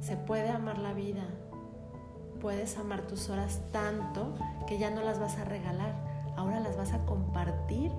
Se 0.00 0.16
puede 0.16 0.50
amar 0.50 0.78
la 0.78 0.92
vida, 0.92 1.24
puedes 2.40 2.78
amar 2.78 3.02
tus 3.02 3.28
horas 3.28 3.60
tanto 3.72 4.34
que 4.66 4.78
ya 4.78 4.90
no 4.90 5.02
las 5.02 5.18
vas 5.18 5.36
a 5.38 5.44
regalar, 5.44 5.94
ahora 6.36 6.60
las 6.60 6.76
vas 6.76 6.92
a 6.92 7.04
compartir 7.04 7.90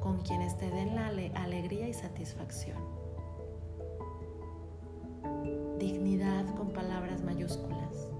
con 0.00 0.18
quienes 0.18 0.56
te 0.56 0.70
den 0.70 0.94
la 0.94 1.08
alegría 1.08 1.88
y 1.88 1.94
satisfacción. 1.94 2.78
Dignidad 5.78 6.46
con 6.56 6.70
palabras 6.70 7.22
mayúsculas. 7.22 8.13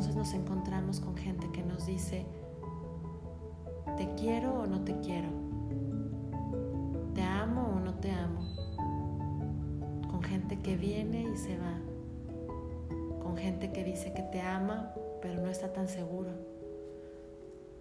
Entonces 0.00 0.16
nos 0.16 0.32
encontramos 0.32 0.98
con 0.98 1.14
gente 1.14 1.46
que 1.52 1.62
nos 1.62 1.84
dice, 1.84 2.24
¿te 3.98 4.08
quiero 4.14 4.60
o 4.60 4.66
no 4.66 4.82
te 4.82 4.98
quiero? 5.00 5.28
¿Te 7.14 7.20
amo 7.20 7.74
o 7.76 7.80
no 7.80 7.92
te 7.96 8.10
amo? 8.10 8.40
Con 10.10 10.22
gente 10.22 10.58
que 10.62 10.78
viene 10.78 11.24
y 11.30 11.36
se 11.36 11.58
va 11.58 11.78
con 13.22 13.36
gente 13.36 13.72
que 13.72 13.84
dice 13.84 14.14
que 14.14 14.22
te 14.22 14.40
ama, 14.40 14.94
pero 15.20 15.34
no 15.34 15.50
está 15.50 15.70
tan 15.74 15.86
seguro. 15.86 16.30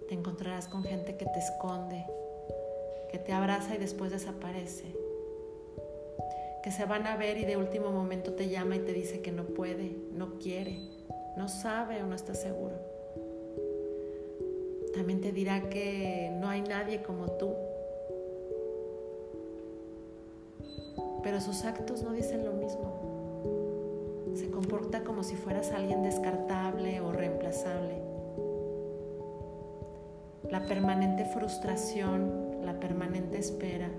Te 0.09 0.13
encontrarás 0.13 0.67
con 0.67 0.83
gente 0.83 1.15
que 1.15 1.25
te 1.25 1.39
esconde, 1.39 2.05
que 3.13 3.17
te 3.17 3.31
abraza 3.31 3.75
y 3.75 3.77
después 3.77 4.11
desaparece. 4.11 4.93
Que 6.63 6.71
se 6.73 6.83
van 6.83 7.07
a 7.07 7.15
ver 7.15 7.37
y 7.37 7.45
de 7.45 7.55
último 7.55 7.91
momento 7.91 8.33
te 8.33 8.49
llama 8.49 8.75
y 8.75 8.79
te 8.79 8.91
dice 8.91 9.21
que 9.21 9.31
no 9.31 9.45
puede, 9.45 9.95
no 10.11 10.37
quiere, 10.37 10.98
no 11.39 11.47
sabe 11.47 12.03
o 12.03 12.05
no 12.05 12.15
está 12.15 12.35
seguro. 12.35 12.75
También 14.93 15.21
te 15.21 15.31
dirá 15.31 15.69
que 15.69 16.31
no 16.39 16.49
hay 16.49 16.61
nadie 16.61 17.01
como 17.01 17.31
tú. 17.31 17.53
Pero 21.23 21.39
sus 21.39 21.63
actos 21.63 22.03
no 22.03 22.11
dicen 22.11 22.45
lo 22.45 22.51
mismo 22.51 22.99
se 24.35 24.49
comporta 24.49 25.03
como 25.03 25.23
si 25.23 25.35
fueras 25.35 25.71
alguien 25.71 26.03
descartable 26.03 27.01
o 27.01 27.11
reemplazable. 27.11 27.95
La 30.49 30.65
permanente 30.65 31.25
frustración, 31.25 32.61
la 32.63 32.79
permanente 32.79 33.37
espera, 33.37 33.89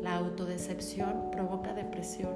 la 0.00 0.16
autodecepción 0.16 1.30
provoca 1.30 1.74
depresión. 1.74 2.32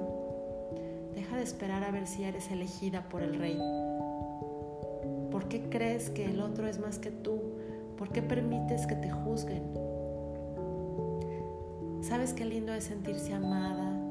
Deja 1.15 1.35
de 1.35 1.43
esperar 1.43 1.83
a 1.83 1.91
ver 1.91 2.07
si 2.07 2.23
eres 2.23 2.49
elegida 2.51 3.09
por 3.09 3.21
el 3.21 3.37
rey. 3.37 3.59
¿Por 5.37 5.49
qué 5.49 5.69
crees 5.69 6.09
que 6.09 6.25
el 6.25 6.41
otro 6.41 6.65
es 6.65 6.79
más 6.79 6.97
que 6.97 7.11
tú? 7.11 7.39
¿Por 7.95 8.09
qué 8.09 8.23
permites 8.23 8.87
que 8.87 8.95
te 8.95 9.11
juzguen? 9.11 9.61
¿Sabes 12.01 12.33
qué 12.33 12.43
lindo 12.43 12.73
es 12.73 12.85
sentirse 12.85 13.35
amada, 13.35 14.01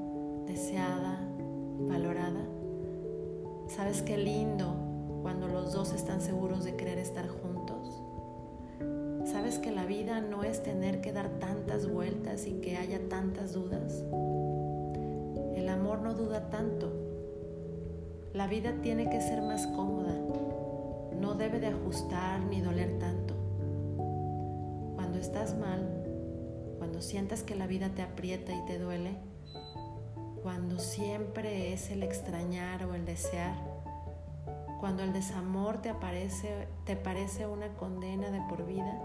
deseada, 0.46 1.18
valorada? 1.80 2.42
¿Sabes 3.66 4.02
qué 4.02 4.16
lindo 4.16 4.76
cuando 5.22 5.48
los 5.48 5.72
dos 5.72 5.92
están 5.94 6.20
seguros 6.20 6.62
de 6.62 6.76
querer 6.76 7.00
estar 7.00 7.26
juntos? 7.26 8.00
¿Sabes 9.24 9.58
que 9.58 9.72
la 9.72 9.84
vida 9.84 10.20
no 10.20 10.44
es 10.44 10.62
tener 10.62 11.00
que 11.00 11.12
dar 11.12 11.28
tantas 11.40 11.90
vueltas 11.90 12.46
y 12.46 12.60
que 12.60 12.76
haya 12.76 13.00
tantas 13.08 13.52
dudas? 13.52 14.04
El 15.56 15.68
amor 15.70 16.02
no 16.02 16.14
duda 16.14 16.50
tanto. 16.50 16.92
La 18.32 18.46
vida 18.46 18.74
tiene 18.80 19.10
que 19.10 19.20
ser 19.20 19.42
más 19.42 19.66
cómoda. 19.66 20.14
No 21.20 21.34
debe 21.34 21.60
de 21.60 21.68
ajustar 21.68 22.40
ni 22.40 22.60
doler 22.60 22.98
tanto. 22.98 23.34
Cuando 24.94 25.18
estás 25.18 25.56
mal, 25.56 26.04
cuando 26.78 27.00
sientas 27.00 27.42
que 27.42 27.54
la 27.54 27.66
vida 27.66 27.90
te 27.90 28.02
aprieta 28.02 28.52
y 28.52 28.64
te 28.66 28.78
duele, 28.78 29.16
cuando 30.42 30.78
siempre 30.78 31.72
es 31.72 31.90
el 31.90 32.02
extrañar 32.02 32.84
o 32.84 32.94
el 32.94 33.04
desear, 33.04 33.56
cuando 34.80 35.02
el 35.02 35.12
desamor 35.12 35.82
te, 35.82 35.88
aparece, 35.88 36.68
te 36.84 36.96
parece 36.96 37.46
una 37.46 37.68
condena 37.76 38.30
de 38.30 38.40
por 38.48 38.66
vida, 38.66 39.02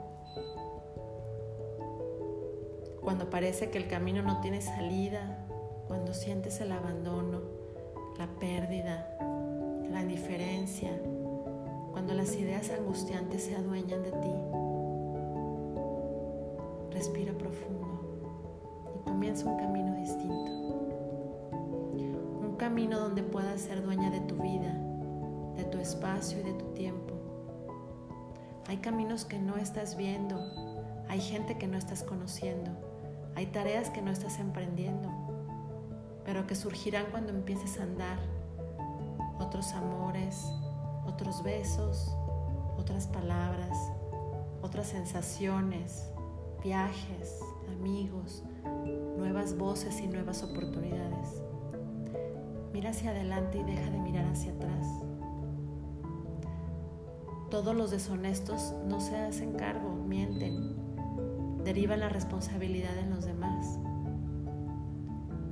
cuando 3.02 3.30
parece 3.30 3.72
que 3.72 3.78
el 3.78 3.88
camino 3.88 4.22
no 4.22 4.42
tiene 4.42 4.62
salida, 4.62 5.46
cuando 5.88 6.14
sientes 6.14 6.62
el 6.62 6.72
abandono, 6.72 7.42
la 8.18 8.28
pérdida, 8.40 9.18
la 9.90 10.02
indiferencia, 10.02 10.92
cuando 11.92 12.14
las 12.14 12.36
ideas 12.36 12.70
angustiantes 12.70 13.44
se 13.44 13.56
adueñan 13.56 14.04
de 14.04 14.12
ti. 14.12 14.34
Respira 16.92 17.34
profundo 17.34 18.00
y 18.96 19.10
comienza 19.10 19.50
un 19.50 19.58
camino 19.58 19.96
distinto 19.96 20.62
camino 22.62 23.00
donde 23.00 23.24
puedas 23.24 23.60
ser 23.60 23.84
dueña 23.84 24.12
de 24.12 24.20
tu 24.20 24.36
vida, 24.36 24.72
de 25.56 25.64
tu 25.64 25.80
espacio 25.80 26.40
y 26.42 26.44
de 26.44 26.54
tu 26.54 26.66
tiempo. 26.76 27.16
Hay 28.68 28.78
caminos 28.78 29.26
que 29.26 29.40
no 29.40 29.58
estás 29.58 29.98
viendo, 29.98 30.40
hay 31.10 31.20
gente 31.22 31.58
que 31.58 31.66
no 31.66 31.76
estás 31.76 32.04
conociendo, 32.04 32.70
hay 33.34 33.48
tareas 33.48 33.90
que 33.90 34.04
no 34.04 34.12
estás 34.12 34.38
emprendiendo, 34.38 35.10
pero 36.24 36.46
que 36.46 36.54
surgirán 36.54 37.08
cuando 37.10 37.32
empieces 37.32 37.80
a 37.80 37.84
andar. 37.84 38.20
Otros 39.40 39.74
amores, 39.74 40.46
otros 41.06 41.44
besos, 41.44 42.16
otras 42.78 43.08
palabras, 43.08 43.78
otras 44.62 44.88
sensaciones, 44.88 46.12
viajes, 46.64 47.40
amigos, 47.70 48.44
nuevas 49.18 49.58
voces 49.58 50.00
y 50.02 50.08
nuevas 50.08 50.44
oportunidades. 50.44 51.42
Mira 52.74 52.92
hacia 52.92 53.12
adelante 53.12 53.60
y 53.60 53.64
deja 53.64 53.90
de 53.90 54.00
mirar 54.00 54.26
hacia 54.26 54.54
atrás. 54.54 54.88
Todos 57.50 57.76
los 57.76 57.92
deshonestos 57.92 58.74
no 58.88 59.02
se 59.02 59.18
hacen 59.18 59.54
cargo, 59.54 59.94
mienten, 59.94 60.76
derivan 61.66 62.00
la 62.00 62.10
responsabilidad 62.10 62.98
en 62.98 63.10
los 63.10 63.26
demás. 63.26 63.78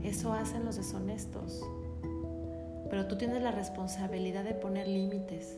Eso 0.02 0.32
hacen 0.32 0.64
los 0.64 0.78
deshonestos. 0.78 1.62
Pero 2.90 3.08
tú 3.08 3.18
tienes 3.18 3.42
la 3.42 3.52
responsabilidad 3.52 4.44
de 4.44 4.54
poner 4.54 4.88
límites. 4.88 5.58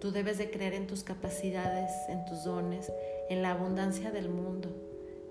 Tú 0.00 0.10
debes 0.10 0.38
de 0.38 0.50
creer 0.50 0.74
en 0.74 0.86
tus 0.86 1.04
capacidades, 1.04 1.90
en 2.08 2.24
tus 2.24 2.44
dones, 2.44 2.92
en 3.30 3.42
la 3.42 3.52
abundancia 3.52 4.10
del 4.10 4.28
mundo. 4.28 4.68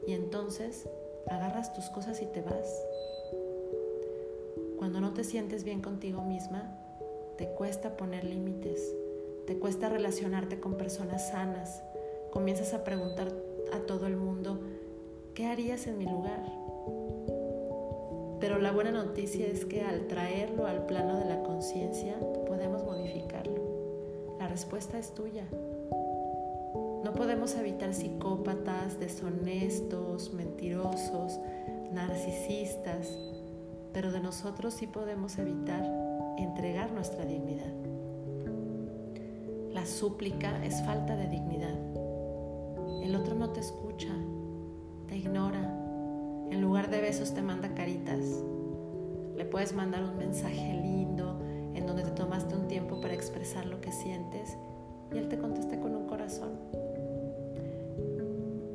Y 0.08 0.14
entonces 0.14 0.88
agarras 1.30 1.74
tus 1.74 1.90
cosas 1.90 2.22
y 2.22 2.26
te 2.26 2.42
vas. 2.42 2.84
Cuando 4.78 5.00
no 5.00 5.14
te 5.14 5.24
sientes 5.24 5.64
bien 5.64 5.82
contigo 5.82 6.22
misma, 6.24 6.78
te 7.38 7.48
cuesta 7.48 7.96
poner 7.96 8.24
límites, 8.24 8.94
te 9.48 9.58
cuesta 9.58 9.90
relacionarte 9.90 10.60
con 10.60 10.76
personas 10.76 11.30
sanas, 11.30 11.84
comienzas 12.32 12.74
a 12.74 12.84
preguntar 12.84 13.32
a 13.74 13.80
todo 13.80 14.08
el 14.08 14.18
mundo, 14.18 14.60
¿qué 15.34 15.48
harías 15.48 15.88
en 15.88 15.98
mi 15.98 16.06
lugar? 16.06 16.63
Pero 18.44 18.60
la 18.60 18.74
buena 18.74 18.92
noticia 18.92 19.48
es 19.48 19.64
que 19.64 19.84
al 19.84 20.08
traerlo 20.08 20.68
al 20.68 20.86
plano 20.86 21.18
de 21.18 21.24
la 21.24 21.42
conciencia 21.44 22.20
podemos 22.46 22.84
modificarlo. 22.84 23.56
La 24.38 24.50
respuesta 24.50 25.00
es 25.00 25.14
tuya. 25.14 25.46
No 27.06 27.14
podemos 27.16 27.56
evitar 27.56 27.94
psicópatas, 27.94 29.00
deshonestos, 29.00 30.34
mentirosos, 30.34 31.40
narcisistas, 31.94 33.18
pero 33.94 34.12
de 34.12 34.20
nosotros 34.20 34.74
sí 34.74 34.88
podemos 34.88 35.38
evitar 35.38 35.90
entregar 36.38 36.92
nuestra 36.92 37.24
dignidad. 37.24 37.74
La 39.72 39.86
súplica 39.86 40.62
es 40.66 40.84
falta 40.84 41.16
de 41.16 41.30
dignidad. 41.30 41.80
El 43.02 43.16
otro 43.16 43.36
no 43.36 43.52
te 43.52 43.62
escucha, 43.62 44.14
de 46.94 47.02
besos 47.02 47.34
te 47.34 47.42
manda 47.42 47.74
caritas. 47.74 48.20
Le 49.36 49.46
puedes 49.46 49.74
mandar 49.74 50.04
un 50.04 50.16
mensaje 50.16 50.80
lindo 50.80 51.40
en 51.74 51.88
donde 51.88 52.04
te 52.04 52.12
tomaste 52.12 52.56
un 52.56 52.68
tiempo 52.68 53.02
para 53.02 53.16
expresar 53.16 53.66
lo 53.66 53.82
que 53.82 53.92
sientes 53.92 54.56
y 55.12 55.18
él 55.18 55.28
te 55.28 55.40
contesta 55.40 55.80
con 55.80 55.96
un 55.96 56.06
corazón. 56.06 56.52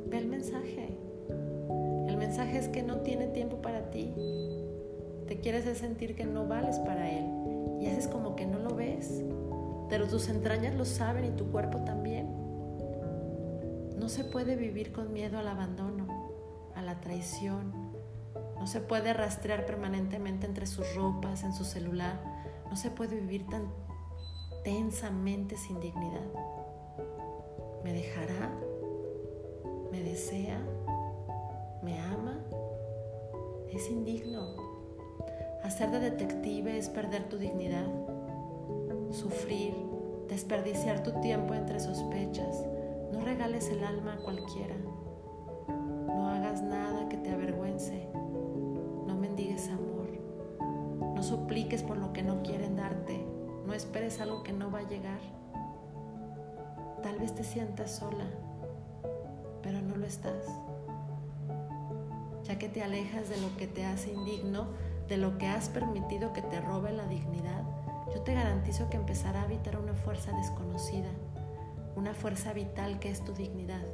Ve 0.09 0.17
el 0.17 0.27
mensaje. 0.27 0.97
El 2.09 2.17
mensaje 2.17 2.57
es 2.57 2.67
que 2.67 2.83
no 2.83 2.97
tiene 2.97 3.27
tiempo 3.27 3.61
para 3.61 3.89
ti, 3.89 4.13
te 5.25 5.39
quieres 5.39 5.63
sentir 5.77 6.15
que 6.15 6.25
no 6.25 6.45
vales 6.45 6.77
para 6.79 7.09
él 7.09 7.23
y 7.79 7.87
haces 7.87 8.09
como 8.09 8.35
que 8.35 8.45
no 8.45 8.59
lo 8.59 8.75
ves, 8.75 9.23
pero 9.87 10.07
tus 10.07 10.27
entrañas 10.27 10.75
lo 10.75 10.83
saben 10.83 11.23
y 11.23 11.31
tu 11.37 11.51
cuerpo 11.51 11.77
también. 11.85 12.27
No 13.97 14.09
se 14.09 14.25
puede 14.25 14.57
vivir 14.57 14.91
con 14.91 15.13
miedo 15.13 15.37
al 15.39 15.47
abandono, 15.47 16.07
a 16.75 16.81
la 16.81 16.99
traición. 16.99 17.78
No 18.59 18.67
se 18.67 18.81
puede 18.81 19.13
rastrear 19.13 19.65
permanentemente 19.65 20.45
entre 20.45 20.67
sus 20.67 20.93
ropas, 20.95 21.43
en 21.43 21.53
su 21.53 21.63
celular. 21.63 22.19
No 22.69 22.75
se 22.75 22.91
puede 22.91 23.15
vivir 23.15 23.47
tan 23.47 23.71
tensamente 24.63 25.57
sin 25.57 25.79
dignidad. 25.79 26.27
¿Me 27.83 27.93
dejará? 27.93 28.51
¿Me 29.91 30.03
desea? 30.03 30.59
¿Me 31.81 31.99
ama? 31.99 32.37
Es 33.71 33.89
indigno. 33.89 34.69
Hacer 35.63 35.91
de 35.91 35.99
detective 35.99 36.77
es 36.77 36.89
perder 36.89 37.29
tu 37.29 37.37
dignidad, 37.37 37.85
sufrir, 39.11 39.73
desperdiciar 40.27 41.03
tu 41.03 41.11
tiempo 41.21 41.53
entre 41.53 41.79
sospechas. 41.79 42.63
No 43.11 43.21
regales 43.21 43.69
el 43.69 43.83
alma 43.83 44.13
a 44.13 44.17
cualquiera. 44.17 44.75
No 45.67 46.29
hagas 46.29 46.61
nada 46.61 47.07
que 47.09 47.17
te 47.17 47.31
avergüence. 47.31 48.07
Amor. 49.39 50.09
No 51.15 51.23
supliques 51.23 51.81
por 51.81 51.95
lo 51.95 52.11
que 52.11 52.23
no 52.23 52.43
quieren 52.43 52.75
darte. 52.75 53.25
No 53.65 53.73
esperes 53.73 54.19
algo 54.19 54.43
que 54.43 54.51
no 54.51 54.69
va 54.69 54.79
a 54.79 54.89
llegar. 54.89 55.19
Tal 57.01 57.17
vez 57.19 57.33
te 57.33 57.45
sientas 57.45 57.91
sola, 57.91 58.25
pero 59.63 59.81
no 59.81 59.95
lo 59.95 60.05
estás. 60.05 60.45
Ya 62.43 62.59
que 62.59 62.67
te 62.67 62.83
alejas 62.83 63.29
de 63.29 63.37
lo 63.37 63.55
que 63.55 63.67
te 63.67 63.85
hace 63.85 64.11
indigno, 64.11 64.67
de 65.07 65.15
lo 65.15 65.37
que 65.37 65.47
has 65.47 65.69
permitido 65.69 66.33
que 66.33 66.41
te 66.41 66.59
robe 66.59 66.91
la 66.91 67.05
dignidad, 67.05 67.63
yo 68.13 68.21
te 68.21 68.33
garantizo 68.33 68.89
que 68.89 68.97
empezará 68.97 69.39
a 69.41 69.45
habitar 69.45 69.79
una 69.79 69.93
fuerza 69.93 70.33
desconocida, 70.33 71.09
una 71.95 72.13
fuerza 72.13 72.51
vital 72.51 72.99
que 72.99 73.09
es 73.09 73.23
tu 73.23 73.33
dignidad. 73.33 73.85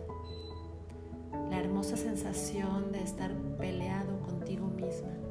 La 1.52 1.60
hermosa 1.60 1.98
sensación 1.98 2.92
de 2.92 3.04
estar 3.04 3.32
peleado 3.60 4.20
contigo 4.22 4.66
misma 4.66 5.25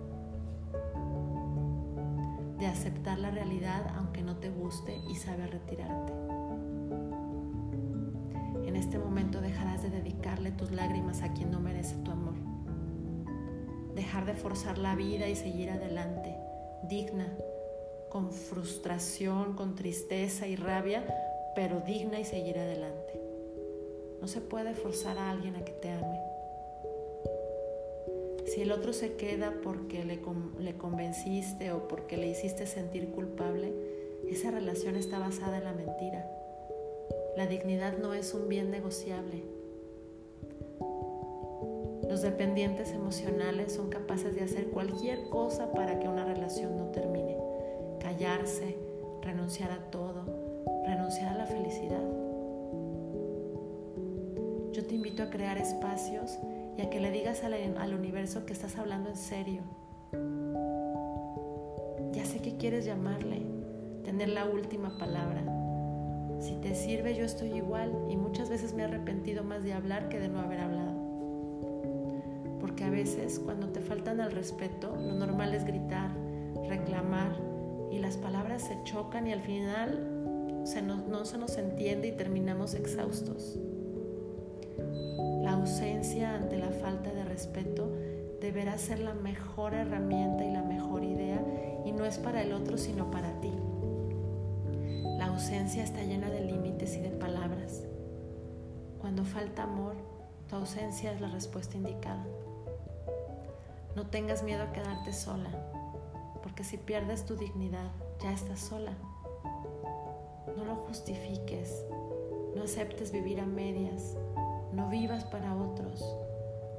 de 2.58 2.66
aceptar 2.66 3.18
la 3.18 3.30
realidad 3.30 3.86
aunque 3.96 4.22
no 4.22 4.36
te 4.36 4.50
guste 4.50 4.96
y 5.08 5.16
saber 5.16 5.50
retirarte. 5.50 6.12
En 8.66 8.76
este 8.76 8.98
momento 8.98 9.40
dejarás 9.40 9.82
de 9.82 9.90
dedicarle 9.90 10.50
tus 10.50 10.70
lágrimas 10.72 11.22
a 11.22 11.32
quien 11.32 11.50
no 11.50 11.60
merece 11.60 11.96
tu 11.96 12.10
amor. 12.10 12.34
Dejar 13.94 14.26
de 14.26 14.34
forzar 14.34 14.78
la 14.78 14.94
vida 14.94 15.28
y 15.28 15.36
seguir 15.36 15.70
adelante, 15.70 16.36
digna, 16.88 17.26
con 18.08 18.32
frustración, 18.32 19.54
con 19.54 19.74
tristeza 19.74 20.46
y 20.46 20.56
rabia, 20.56 21.04
pero 21.54 21.80
digna 21.80 22.18
y 22.18 22.24
seguir 22.24 22.58
adelante. 22.58 23.20
No 24.20 24.28
se 24.28 24.40
puede 24.40 24.74
forzar 24.74 25.18
a 25.18 25.30
alguien 25.30 25.56
a 25.56 25.64
que 25.64 25.72
te 25.72 25.90
ame. 25.90 26.33
Si 28.54 28.60
el 28.60 28.70
otro 28.70 28.92
se 28.92 29.14
queda 29.14 29.52
porque 29.64 30.04
le, 30.04 30.20
le 30.60 30.76
convenciste 30.76 31.72
o 31.72 31.88
porque 31.88 32.16
le 32.16 32.28
hiciste 32.28 32.66
sentir 32.66 33.08
culpable, 33.08 33.72
esa 34.28 34.52
relación 34.52 34.94
está 34.94 35.18
basada 35.18 35.58
en 35.58 35.64
la 35.64 35.72
mentira. 35.72 36.30
La 37.36 37.48
dignidad 37.48 37.98
no 37.98 38.14
es 38.14 38.32
un 38.32 38.48
bien 38.48 38.70
negociable. 38.70 39.42
Los 42.08 42.22
dependientes 42.22 42.92
emocionales 42.92 43.72
son 43.72 43.90
capaces 43.90 44.36
de 44.36 44.42
hacer 44.42 44.68
cualquier 44.68 45.28
cosa 45.30 45.72
para 45.72 45.98
que 45.98 46.06
una 46.06 46.24
relación 46.24 46.76
no 46.76 46.92
termine. 46.92 47.36
Callarse, 47.98 48.78
renunciar 49.22 49.72
a 49.72 49.90
todo, 49.90 50.26
renunciar 50.86 51.34
a 51.34 51.38
la 51.38 51.46
felicidad. 51.46 52.04
Yo 54.70 54.86
te 54.86 54.94
invito 54.94 55.24
a 55.24 55.30
crear 55.30 55.58
espacios 55.58 56.38
y 56.76 56.82
a 56.82 56.90
que 56.90 57.00
le 57.00 57.10
digas 57.10 57.42
al, 57.44 57.94
universo 57.94 58.46
que 58.46 58.52
estás 58.52 58.76
hablando 58.78 59.10
en 59.10 59.16
serio. 59.16 59.62
Ya 62.12 62.24
sé 62.24 62.40
que 62.40 62.56
quieres 62.56 62.84
llamarle, 62.84 63.42
tener 64.04 64.28
la 64.28 64.46
última 64.46 64.96
palabra. 64.98 65.42
Si 66.40 66.56
te 66.56 66.74
sirve, 66.74 67.14
yo 67.14 67.24
estoy 67.24 67.52
igual 67.52 67.92
y 68.08 68.16
muchas 68.16 68.48
veces 68.48 68.74
me 68.74 68.82
he 68.82 68.86
arrepentido 68.86 69.44
más 69.44 69.62
de 69.62 69.72
hablar 69.72 70.08
que 70.08 70.18
de 70.18 70.28
no 70.28 70.40
haber 70.40 70.60
hablado. 70.60 70.94
Porque 72.60 72.84
a 72.84 72.90
veces 72.90 73.38
cuando 73.38 73.68
te 73.68 73.80
faltan 73.80 74.20
al 74.20 74.32
respeto, 74.32 74.96
lo 74.96 75.14
normal 75.14 75.54
es 75.54 75.64
gritar, 75.64 76.10
reclamar 76.68 77.36
y 77.90 77.98
las 77.98 78.16
palabras 78.16 78.62
se 78.62 78.76
chocan 78.84 79.26
y 79.26 79.32
al 79.32 79.40
final 79.40 80.10
no 81.08 81.24
se 81.24 81.38
nos 81.38 81.58
entiende 81.58 82.08
y 82.08 82.12
terminamos 82.12 82.74
exhaustos. 82.74 83.58
Ante 86.22 86.56
la 86.56 86.70
falta 86.70 87.12
de 87.12 87.24
respeto 87.24 87.90
deberá 88.40 88.78
ser 88.78 89.00
la 89.00 89.14
mejor 89.14 89.74
herramienta 89.74 90.44
y 90.44 90.52
la 90.52 90.62
mejor 90.62 91.02
idea 91.02 91.42
y 91.84 91.90
no 91.90 92.04
es 92.04 92.18
para 92.18 92.42
el 92.42 92.52
otro 92.52 92.78
sino 92.78 93.10
para 93.10 93.40
ti. 93.40 93.52
La 95.18 95.26
ausencia 95.26 95.82
está 95.82 96.02
llena 96.04 96.30
de 96.30 96.40
límites 96.40 96.96
y 96.96 97.00
de 97.00 97.10
palabras. 97.10 97.82
Cuando 99.00 99.24
falta 99.24 99.64
amor, 99.64 99.96
tu 100.48 100.54
ausencia 100.54 101.12
es 101.12 101.20
la 101.20 101.28
respuesta 101.28 101.76
indicada. 101.76 102.24
No 103.96 104.06
tengas 104.06 104.44
miedo 104.44 104.62
a 104.62 104.72
quedarte 104.72 105.12
sola, 105.12 105.50
porque 106.42 106.62
si 106.62 106.76
pierdes 106.76 107.26
tu 107.26 107.36
dignidad, 107.36 107.90
ya 108.22 108.32
estás 108.32 108.60
sola. 108.60 108.92
No 110.56 110.64
lo 110.64 110.76
justifiques, 110.76 111.84
no 112.54 112.62
aceptes 112.62 113.10
vivir 113.10 113.40
a 113.40 113.46
medias, 113.46 114.16
no 114.74 114.88
vivas 114.88 115.24
para 115.24 115.56
otros, 115.56 116.04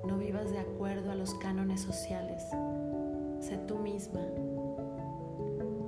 no 0.05 0.17
vivas 0.17 0.51
de 0.51 0.59
acuerdo 0.59 1.11
a 1.11 1.15
los 1.15 1.33
cánones 1.35 1.81
sociales. 1.81 2.43
Sé 3.39 3.57
tú 3.67 3.77
misma. 3.79 4.21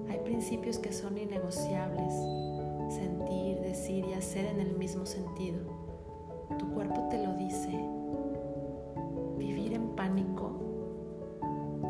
Hay 0.10 0.20
principios 0.20 0.80
que 0.80 0.94
son 0.94 1.18
innegociables. 1.18 2.14
Sentir, 2.90 3.60
decir 3.60 4.06
y 4.06 4.14
hacer 4.14 4.46
en 4.46 4.62
el 4.62 4.78
mismo 4.78 5.06
sentido. 5.06 5.60
Tu 6.58 6.74
cuerpo 6.74 7.08
te 7.10 7.22
lo 7.22 7.34
dice. 7.34 7.70
Vivir 9.38 9.74
en 9.74 9.90
pánico. 9.96 10.54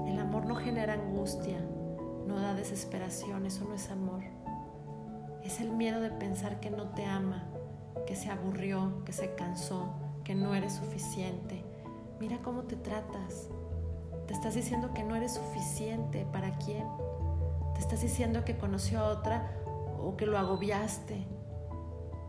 El 0.08 0.20
amor 0.20 0.48
no 0.48 0.56
genera 0.56 0.94
angustia, 0.94 1.60
no 2.26 2.38
da 2.38 2.56
desesperación, 2.56 3.46
eso 3.46 3.66
no 3.66 3.76
es 3.76 3.92
amor. 3.92 4.24
Es 5.44 5.62
el 5.62 5.72
miedo 5.72 6.02
de 6.02 6.10
pensar 6.10 6.60
que 6.60 6.72
no 6.72 6.90
te 6.90 7.06
ama, 7.06 7.48
que 8.08 8.16
se 8.16 8.30
aburrió, 8.30 9.04
que 9.06 9.14
se 9.14 9.36
cansó, 9.36 10.07
que 10.28 10.36
no 10.36 10.54
eres 10.54 10.74
suficiente. 10.74 11.64
Mira 12.20 12.40
cómo 12.44 12.64
te 12.64 12.76
tratas. 12.76 13.48
Te 14.28 14.34
estás 14.34 14.56
diciendo 14.56 14.94
que 14.94 15.02
no 15.02 15.16
eres 15.16 15.36
suficiente. 15.36 16.28
¿Para 16.34 16.58
quién? 16.58 16.86
Te 17.76 17.80
estás 17.80 18.02
diciendo 18.02 18.44
que 18.44 18.58
conoció 18.58 19.00
a 19.00 19.08
otra 19.08 19.50
o 19.98 20.18
que 20.18 20.26
lo 20.26 20.38
agobiaste. 20.38 21.26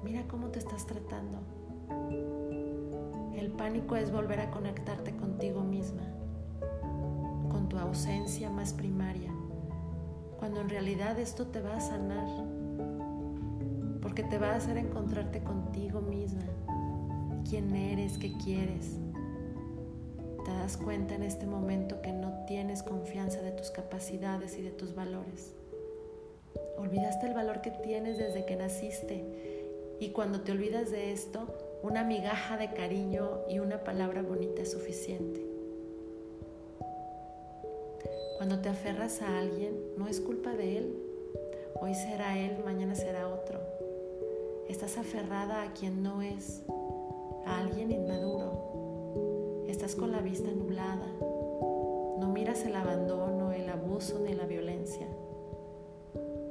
Mira 0.04 0.22
cómo 0.28 0.46
te 0.50 0.60
estás 0.60 0.86
tratando. 0.86 1.40
El 3.34 3.50
pánico 3.50 3.96
es 3.96 4.12
volver 4.12 4.38
a 4.42 4.52
conectarte 4.52 5.16
contigo 5.16 5.62
misma, 5.62 6.04
con 7.50 7.68
tu 7.68 7.78
ausencia 7.78 8.48
más 8.48 8.74
primaria, 8.74 9.32
cuando 10.38 10.60
en 10.60 10.68
realidad 10.68 11.18
esto 11.18 11.48
te 11.48 11.60
va 11.60 11.78
a 11.78 11.80
sanar, 11.80 12.28
porque 14.00 14.22
te 14.22 14.38
va 14.38 14.52
a 14.52 14.56
hacer 14.56 14.76
encontrarte 14.76 15.42
contigo 15.42 16.00
misma, 16.00 16.44
quién 17.48 17.74
eres, 17.74 18.18
qué 18.18 18.32
quieres. 18.44 18.96
Te 20.44 20.50
das 20.50 20.76
cuenta 20.76 21.14
en 21.14 21.22
este 21.22 21.46
momento 21.46 22.02
que 22.02 22.12
no 22.12 22.44
tienes 22.46 22.82
confianza 22.82 23.40
de 23.40 23.52
tus 23.52 23.70
capacidades 23.70 24.56
y 24.58 24.62
de 24.62 24.70
tus 24.70 24.94
valores. 24.94 25.54
Olvidaste 26.76 27.26
el 27.26 27.34
valor 27.34 27.60
que 27.60 27.70
tienes 27.70 28.18
desde 28.18 28.44
que 28.44 28.56
naciste 28.56 29.24
y 30.00 30.10
cuando 30.10 30.42
te 30.42 30.52
olvidas 30.52 30.90
de 30.90 31.12
esto, 31.12 31.46
una 31.82 32.04
migaja 32.04 32.56
de 32.56 32.72
cariño 32.72 33.40
y 33.48 33.58
una 33.58 33.82
palabra 33.82 34.22
bonita 34.22 34.62
es 34.62 34.72
suficiente. 34.72 35.44
Cuando 38.36 38.60
te 38.60 38.68
aferras 38.68 39.22
a 39.22 39.38
alguien, 39.38 39.74
no 39.96 40.06
es 40.06 40.20
culpa 40.20 40.52
de 40.52 40.78
él. 40.78 41.02
Hoy 41.80 41.94
será 41.94 42.38
él, 42.38 42.58
mañana 42.64 42.94
será 42.94 43.28
otro. 43.28 43.60
Estás 44.68 44.98
aferrada 44.98 45.62
a 45.62 45.72
quien 45.72 46.02
no 46.02 46.22
es, 46.22 46.62
alguien 47.56 47.90
inmaduro. 47.90 49.64
Estás 49.68 49.94
con 49.94 50.12
la 50.12 50.20
vista 50.20 50.50
nublada. 50.50 51.06
No 52.18 52.30
miras 52.32 52.64
el 52.64 52.76
abandono, 52.76 53.52
el 53.52 53.68
abuso 53.68 54.18
ni 54.20 54.34
la 54.34 54.44
violencia. 54.44 55.06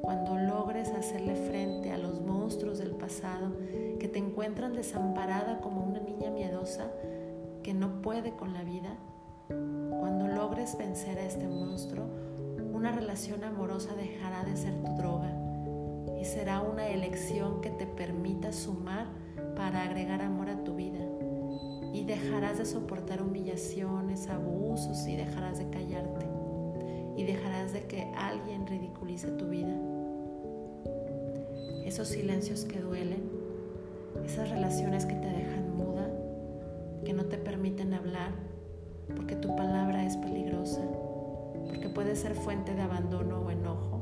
Cuando 0.02 0.38
logres 0.38 0.90
hacerle 0.90 1.36
frente 1.36 1.92
a 1.92 1.98
los 1.98 2.22
monstruos 2.22 2.78
del 2.80 2.92
pasado 2.92 3.52
que 4.00 4.08
te 4.08 4.20
encuentran 4.20 4.74
desamparada 4.74 5.60
como 5.60 5.84
una 5.84 6.00
niña 6.00 6.30
miedosa 6.30 6.92
que 7.64 7.74
no 7.74 8.02
puede 8.02 8.32
con 8.36 8.54
la 8.54 8.64
vida, 8.64 8.96
cuando 10.00 10.28
logres 10.28 10.78
vencer 10.78 11.20
a 11.20 11.26
este 11.26 11.48
monstruo, 11.48 12.06
una 12.74 12.92
relación 12.92 13.44
amorosa 13.44 13.96
dejará 13.96 14.44
de 14.44 14.56
ser 14.56 14.82
tu 14.84 14.94
droga 14.96 15.34
y 16.20 16.26
será 16.26 16.62
una 16.62 16.88
elección 16.88 17.62
que 17.62 17.70
te 17.70 17.86
permita 17.86 18.54
sumar 18.54 19.08
para 19.58 19.82
agregar 19.82 20.22
amor 20.22 20.50
a 20.50 20.64
tu 20.64 20.76
vida. 20.76 21.04
Y 21.92 22.06
dejarás 22.06 22.60
de 22.60 22.66
soportar 22.66 23.24
humillaciones, 23.24 24.30
abusos 24.30 25.08
y 25.08 25.16
dejarás 25.16 25.58
de 25.58 25.70
callarte. 25.70 26.28
Y 27.18 27.24
dejarás 27.24 27.74
de 27.74 27.88
que 27.88 28.04
alguien 28.16 28.68
ridiculice 28.68 29.30
tu 29.32 29.50
vida. 29.50 29.76
Esos 31.84 32.10
silencios 32.10 32.66
que 32.66 32.80
duelen, 32.80 33.24
esas 34.24 34.50
relaciones 34.52 35.06
que 35.06 35.16
te 35.16 35.28
dejan 35.28 35.76
muda, 35.76 36.08
que 37.04 37.14
no 37.14 37.26
te 37.26 37.38
permiten 37.38 37.94
hablar, 37.96 38.32
porque 39.16 39.36
tu 39.36 39.56
palabra 39.56 40.06
es 40.06 40.18
peligrosa, 40.18 40.82
porque 41.66 41.90
puede 41.90 42.16
ser 42.16 42.36
fuente 42.36 42.76
de 42.76 42.82
abandono 42.82 43.40
o 43.40 43.50
enojo. 43.50 43.97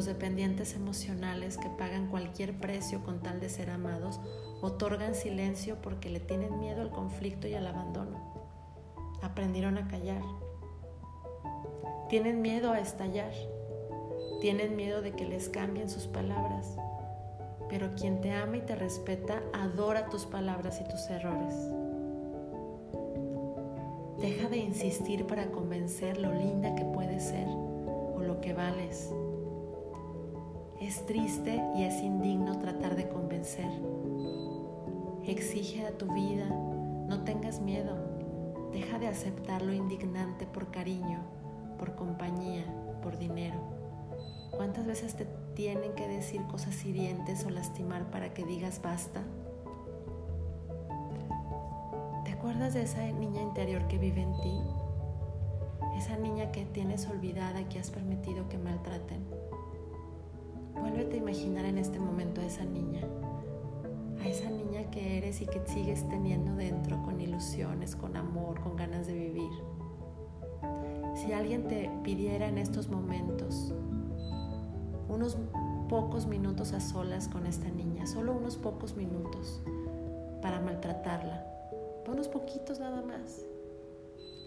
Los 0.00 0.06
dependientes 0.06 0.76
emocionales 0.76 1.58
que 1.58 1.68
pagan 1.68 2.06
cualquier 2.06 2.58
precio 2.58 3.04
con 3.04 3.20
tal 3.20 3.38
de 3.38 3.50
ser 3.50 3.68
amados, 3.68 4.18
otorgan 4.62 5.14
silencio 5.14 5.76
porque 5.82 6.08
le 6.08 6.20
tienen 6.20 6.58
miedo 6.58 6.80
al 6.80 6.88
conflicto 6.88 7.46
y 7.46 7.52
al 7.52 7.66
abandono. 7.66 8.18
Aprendieron 9.20 9.76
a 9.76 9.88
callar. 9.88 10.22
Tienen 12.08 12.40
miedo 12.40 12.72
a 12.72 12.80
estallar. 12.80 13.30
Tienen 14.40 14.74
miedo 14.74 15.02
de 15.02 15.12
que 15.12 15.26
les 15.26 15.50
cambien 15.50 15.90
sus 15.90 16.06
palabras. 16.06 16.78
Pero 17.68 17.94
quien 17.94 18.22
te 18.22 18.32
ama 18.32 18.56
y 18.56 18.62
te 18.62 18.76
respeta 18.76 19.42
adora 19.52 20.08
tus 20.08 20.24
palabras 20.24 20.80
y 20.80 20.88
tus 20.88 21.10
errores. 21.10 21.54
Deja 24.18 24.48
de 24.48 24.56
insistir 24.56 25.26
para 25.26 25.50
convencer 25.50 26.16
lo 26.16 26.32
linda 26.32 26.74
que 26.74 26.86
puedes 26.86 27.22
ser 27.22 27.48
o 27.48 28.22
lo 28.26 28.40
que 28.40 28.54
vales. 28.54 29.12
Es 30.80 31.06
triste 31.06 31.62
y 31.76 31.84
es 31.84 32.02
indigno 32.02 32.58
tratar 32.58 32.96
de 32.96 33.08
convencer. 33.08 33.70
Exige 35.26 35.86
a 35.86 35.96
tu 35.96 36.12
vida, 36.12 36.46
no 36.46 37.22
tengas 37.24 37.60
miedo. 37.60 37.96
Deja 38.72 38.98
de 38.98 39.08
aceptar 39.08 39.62
lo 39.62 39.72
indignante 39.72 40.46
por 40.46 40.70
cariño, 40.70 41.20
por 41.78 41.94
compañía, 41.94 42.64
por 43.02 43.18
dinero. 43.18 43.58
¿Cuántas 44.50 44.86
veces 44.86 45.14
te 45.14 45.26
tienen 45.54 45.94
que 45.94 46.08
decir 46.08 46.42
cosas 46.46 46.84
hirientes 46.84 47.44
o 47.44 47.50
lastimar 47.50 48.10
para 48.10 48.32
que 48.32 48.44
digas 48.44 48.80
basta? 48.82 49.22
acuerdas 52.40 52.72
de 52.72 52.82
esa 52.82 53.04
niña 53.12 53.42
interior 53.42 53.86
que 53.86 53.98
vive 53.98 54.22
en 54.22 54.32
ti? 54.40 54.58
Esa 55.94 56.16
niña 56.16 56.50
que 56.52 56.64
tienes 56.64 57.06
olvidada, 57.06 57.68
que 57.68 57.78
has 57.78 57.90
permitido 57.90 58.48
que 58.48 58.56
maltraten. 58.56 59.39
Imaginar 61.30 61.64
en 61.64 61.78
este 61.78 62.00
momento 62.00 62.40
a 62.40 62.44
esa 62.44 62.64
niña, 62.64 63.02
a 64.20 64.26
esa 64.26 64.50
niña 64.50 64.90
que 64.90 65.16
eres 65.16 65.40
y 65.40 65.46
que 65.46 65.64
sigues 65.64 66.08
teniendo 66.08 66.56
dentro 66.56 67.00
con 67.04 67.20
ilusiones, 67.20 67.94
con 67.94 68.16
amor, 68.16 68.60
con 68.60 68.74
ganas 68.74 69.06
de 69.06 69.14
vivir. 69.14 69.52
Si 71.14 71.32
alguien 71.32 71.68
te 71.68 71.88
pidiera 72.02 72.48
en 72.48 72.58
estos 72.58 72.88
momentos 72.88 73.72
unos 75.08 75.38
pocos 75.88 76.26
minutos 76.26 76.72
a 76.72 76.80
solas 76.80 77.28
con 77.28 77.46
esta 77.46 77.68
niña, 77.68 78.08
solo 78.08 78.32
unos 78.32 78.56
pocos 78.56 78.96
minutos 78.96 79.62
para 80.42 80.58
maltratarla, 80.58 81.46
unos 82.08 82.26
poquitos 82.26 82.80
nada 82.80 83.02
más. 83.02 83.46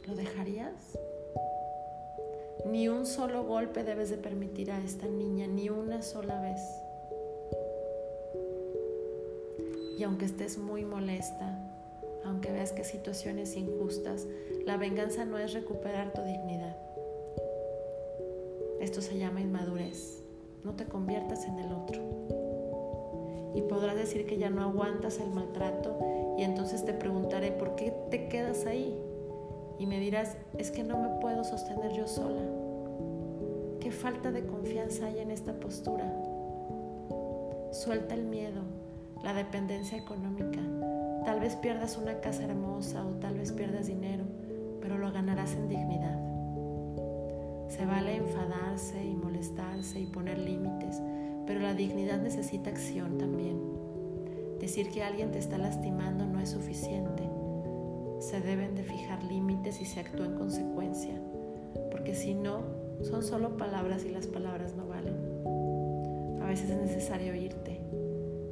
¿Lo 0.05 0.15
dejarías? 0.15 0.99
Ni 2.65 2.87
un 2.87 3.05
solo 3.05 3.43
golpe 3.43 3.83
debes 3.83 4.09
de 4.09 4.17
permitir 4.17 4.71
a 4.71 4.79
esta 4.79 5.07
niña, 5.07 5.47
ni 5.47 5.69
una 5.69 6.01
sola 6.01 6.41
vez. 6.41 6.61
Y 9.97 10.03
aunque 10.03 10.25
estés 10.25 10.57
muy 10.57 10.85
molesta, 10.85 11.59
aunque 12.25 12.51
veas 12.51 12.71
que 12.71 12.83
situaciones 12.83 13.55
injustas, 13.55 14.27
la 14.65 14.77
venganza 14.77 15.25
no 15.25 15.37
es 15.37 15.53
recuperar 15.53 16.13
tu 16.13 16.21
dignidad. 16.21 16.77
Esto 18.79 19.01
se 19.01 19.17
llama 19.17 19.41
inmadurez. 19.41 20.23
No 20.63 20.75
te 20.75 20.85
conviertas 20.85 21.45
en 21.45 21.59
el 21.59 21.71
otro. 21.73 22.01
Y 23.55 23.61
podrás 23.63 23.95
decir 23.95 24.25
que 24.25 24.37
ya 24.37 24.49
no 24.49 24.61
aguantas 24.61 25.19
el 25.19 25.29
maltrato 25.29 25.99
y 26.37 26.43
entonces 26.43 26.83
te 26.85 26.93
preguntaré, 26.93 27.51
¿por 27.51 27.75
qué 27.75 27.93
te 28.09 28.27
quedas 28.27 28.65
ahí? 28.65 28.97
Y 29.83 29.85
me 29.85 29.99
dirás, 29.99 30.37
es 30.57 30.71
que 30.71 30.81
no 30.81 30.97
me 30.97 31.19
puedo 31.19 31.43
sostener 31.43 31.91
yo 31.91 32.07
sola. 32.07 32.41
¿Qué 33.81 33.91
falta 33.91 34.31
de 34.31 34.45
confianza 34.45 35.07
hay 35.07 35.19
en 35.19 35.29
esta 35.29 35.59
postura? 35.59 36.09
Suelta 37.73 38.15
el 38.15 38.23
miedo, 38.23 38.61
la 39.25 39.33
dependencia 39.33 39.97
económica. 39.97 40.61
Tal 41.25 41.41
vez 41.41 41.57
pierdas 41.57 41.97
una 41.97 42.21
casa 42.21 42.45
hermosa 42.45 43.05
o 43.05 43.09
tal 43.19 43.33
vez 43.33 43.51
pierdas 43.51 43.87
dinero, 43.87 44.23
pero 44.79 44.97
lo 44.97 45.11
ganarás 45.11 45.53
en 45.55 45.67
dignidad. 45.67 46.17
Se 47.67 47.85
vale 47.85 48.15
enfadarse 48.15 49.03
y 49.03 49.15
molestarse 49.15 49.99
y 49.99 50.05
poner 50.05 50.39
límites, 50.39 51.01
pero 51.45 51.59
la 51.59 51.73
dignidad 51.73 52.21
necesita 52.21 52.69
acción 52.69 53.17
también. 53.17 53.59
Decir 54.61 54.91
que 54.91 55.03
alguien 55.03 55.31
te 55.31 55.39
está 55.39 55.57
lastimando 55.57 56.25
no 56.25 56.39
es 56.39 56.51
suficiente. 56.51 57.32
Se 58.23 58.39
deben 58.39 58.73
de 58.73 58.83
fijar 58.83 59.21
límites 59.25 59.81
y 59.81 59.85
se 59.85 59.99
actúa 59.99 60.25
en 60.25 60.35
consecuencia, 60.35 61.13
porque 61.91 62.15
si 62.15 62.33
no, 62.33 62.61
son 63.01 63.21
solo 63.21 63.57
palabras 63.57 64.05
y 64.05 64.09
las 64.09 64.27
palabras 64.27 64.75
no 64.77 64.87
valen. 64.87 66.41
A 66.41 66.45
veces 66.45 66.69
es 66.69 66.77
necesario 66.77 67.35
irte. 67.35 67.81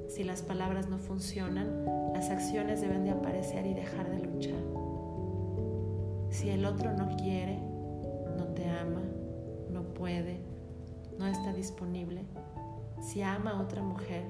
Si 0.09 0.25
las 0.25 0.41
palabras 0.41 0.89
no 0.89 0.97
funcionan, 0.97 1.85
las 2.13 2.29
acciones 2.29 2.81
deben 2.81 3.05
de 3.05 3.11
aparecer 3.11 3.65
y 3.65 3.73
dejar 3.73 4.11
de 4.11 4.19
luchar. 4.19 4.59
Si 6.31 6.49
el 6.49 6.65
otro 6.65 6.91
no 6.91 7.15
quiere, 7.15 7.57
no 8.37 8.47
te 8.47 8.69
ama, 8.69 9.03
no 9.69 9.83
puede, 9.93 10.41
no 11.17 11.27
está 11.27 11.53
disponible, 11.53 12.25
si 12.99 13.21
ama 13.21 13.51
a 13.51 13.61
otra 13.61 13.81
mujer, 13.81 14.25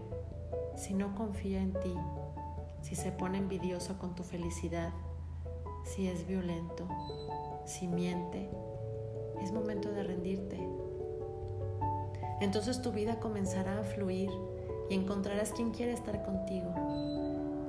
si 0.76 0.94
no 0.94 1.16
confía 1.16 1.64
en 1.64 1.74
ti, 1.74 1.96
si 2.84 2.94
se 2.94 3.12
pone 3.12 3.40
envidioso 3.40 3.98
con 3.98 4.14
tu 4.14 4.22
felicidad, 4.22 4.94
si 5.96 6.08
es 6.08 6.26
violento, 6.26 6.88
si 7.66 7.88
miente, 7.88 8.50
es 9.42 9.52
momento 9.52 9.92
de 9.92 10.04
rendirte. 10.04 10.58
Entonces 12.40 12.82
tu 12.82 12.92
vida 12.92 13.20
comenzará 13.20 13.80
a 13.80 13.84
fluir 13.84 14.30
y 14.90 14.96
encontrarás 14.96 15.52
quien 15.52 15.72
quiere 15.72 15.94
estar 15.94 16.24
contigo, 16.24 16.74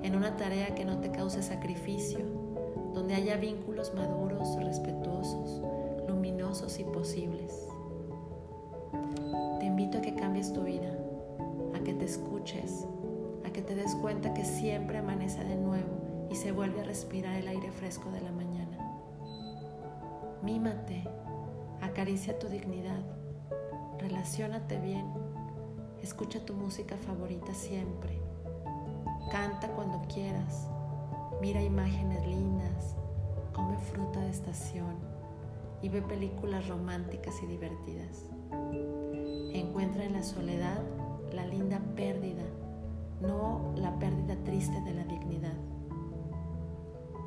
en 0.03 0.17
una 0.17 0.37
tarea 0.37 0.75
que 0.75 0.85
no 0.85 0.99
te 0.99 1.11
cause 1.11 1.43
sacrificio, 1.43 2.21
donde 2.95 3.15
haya 3.15 3.37
vínculos 3.37 3.95
maduros, 3.95 4.57
respetuosos, 4.57 5.61
luminosos 6.09 6.79
y 6.79 6.85
posibles. 6.85 7.69
Te 9.59 9.67
invito 9.67 9.99
a 9.99 10.01
que 10.01 10.15
cambies 10.15 10.53
tu 10.53 10.63
vida, 10.63 10.97
a 11.75 11.81
que 11.81 11.95
te 11.95 12.05
escuches, 12.05 12.87
que 13.53 13.63
te 13.63 13.75
des 13.75 13.95
cuenta 13.97 14.33
que 14.35 14.45
siempre 14.45 14.99
amanece 14.99 15.45
de 15.45 15.57
nuevo 15.57 16.02
y 16.33 16.35
se 16.35 16.51
vuelve 16.51 16.81
a 16.81 16.85
respirar 16.85 17.37
el 17.37 17.47
aire 17.47 17.71
fresco 17.71 18.11
de 18.11 18.23
la 18.23 18.33
mañana. 18.33 18.79
Mímate, 20.43 21.05
acaricia 21.83 22.39
tu 22.39 22.49
dignidad, 22.49 23.03
relaciónate 23.99 24.79
bien, 24.79 25.07
escucha 26.03 26.43
tu 26.47 26.55
música 26.55 26.97
favorita 26.97 27.53
siempre, 27.53 28.19
canta 29.31 29.69
cuando 29.69 30.01
quieras, 30.09 30.69
mira 31.43 31.63
imágenes 31.63 32.27
lindas, 32.27 32.97
come 33.53 33.77
fruta 33.77 34.21
de 34.21 34.31
estación 34.31 34.97
y 35.83 35.91
ve 35.91 36.01
películas 36.01 36.67
románticas 36.67 37.35
y 37.43 37.47
divertidas. 37.47 38.31
Encuentra 39.53 40.05
en 40.05 40.15
la 40.15 40.23
soledad 40.23 40.81
la 41.31 41.45
linda 41.45 41.79
pérdida 41.95 42.45
no 43.21 43.73
la 43.77 43.97
pérdida 43.99 44.35
triste 44.45 44.81
de 44.81 44.95
la 44.95 45.05
dignidad. 45.05 45.72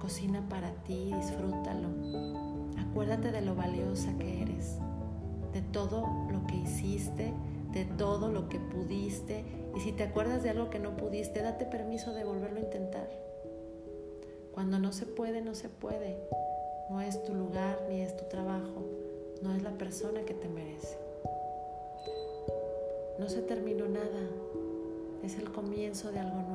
Cocina 0.06 0.48
para 0.48 0.70
ti, 0.84 1.12
disfrútalo. 1.15 1.88
Acuérdate 2.78 3.32
de 3.32 3.41
lo 3.41 3.56
valiosa 3.56 4.15
que 4.20 4.44
eres, 4.44 4.78
de 5.52 5.63
todo 5.63 6.06
lo 6.32 6.46
que 6.46 6.58
hiciste, 6.58 7.34
de 7.72 7.86
todo 7.86 8.32
lo 8.32 8.48
que 8.48 8.60
pudiste. 8.60 9.44
Y 9.76 9.80
si 9.80 9.94
te 9.94 10.04
acuerdas 10.04 10.44
de 10.44 10.52
algo 10.52 10.70
que 10.70 10.78
no 10.78 10.96
pudiste, 10.96 11.41
date 11.41 11.65
permiso 11.65 12.13
de 12.13 12.24
volverlo 12.24 12.60
a 12.60 12.62
intentar. 12.65 13.10
Cuando 14.54 14.78
no 14.78 14.91
se 14.91 15.08
puede, 15.08 15.41
no 15.41 15.56
se 15.56 15.70
puede. 15.70 16.20
No 16.91 17.02
es 17.02 17.24
tu 17.24 17.34
lugar 17.34 17.80
ni 17.89 18.02
es 18.02 18.15
tu 18.15 18.26
trabajo. 18.26 18.86
No 19.41 19.56
es 19.56 19.63
la 19.63 19.72
persona 19.72 20.22
que 20.22 20.36
te 20.36 20.48
merece. 20.48 21.00
No 23.18 23.28
se 23.28 23.41
terminó 23.41 23.88
nada 23.88 24.22
es 25.26 25.39
el 25.39 25.52
comienzo 25.52 26.12
de 26.12 26.20
algo 26.20 26.41
nuevo. 26.44 26.55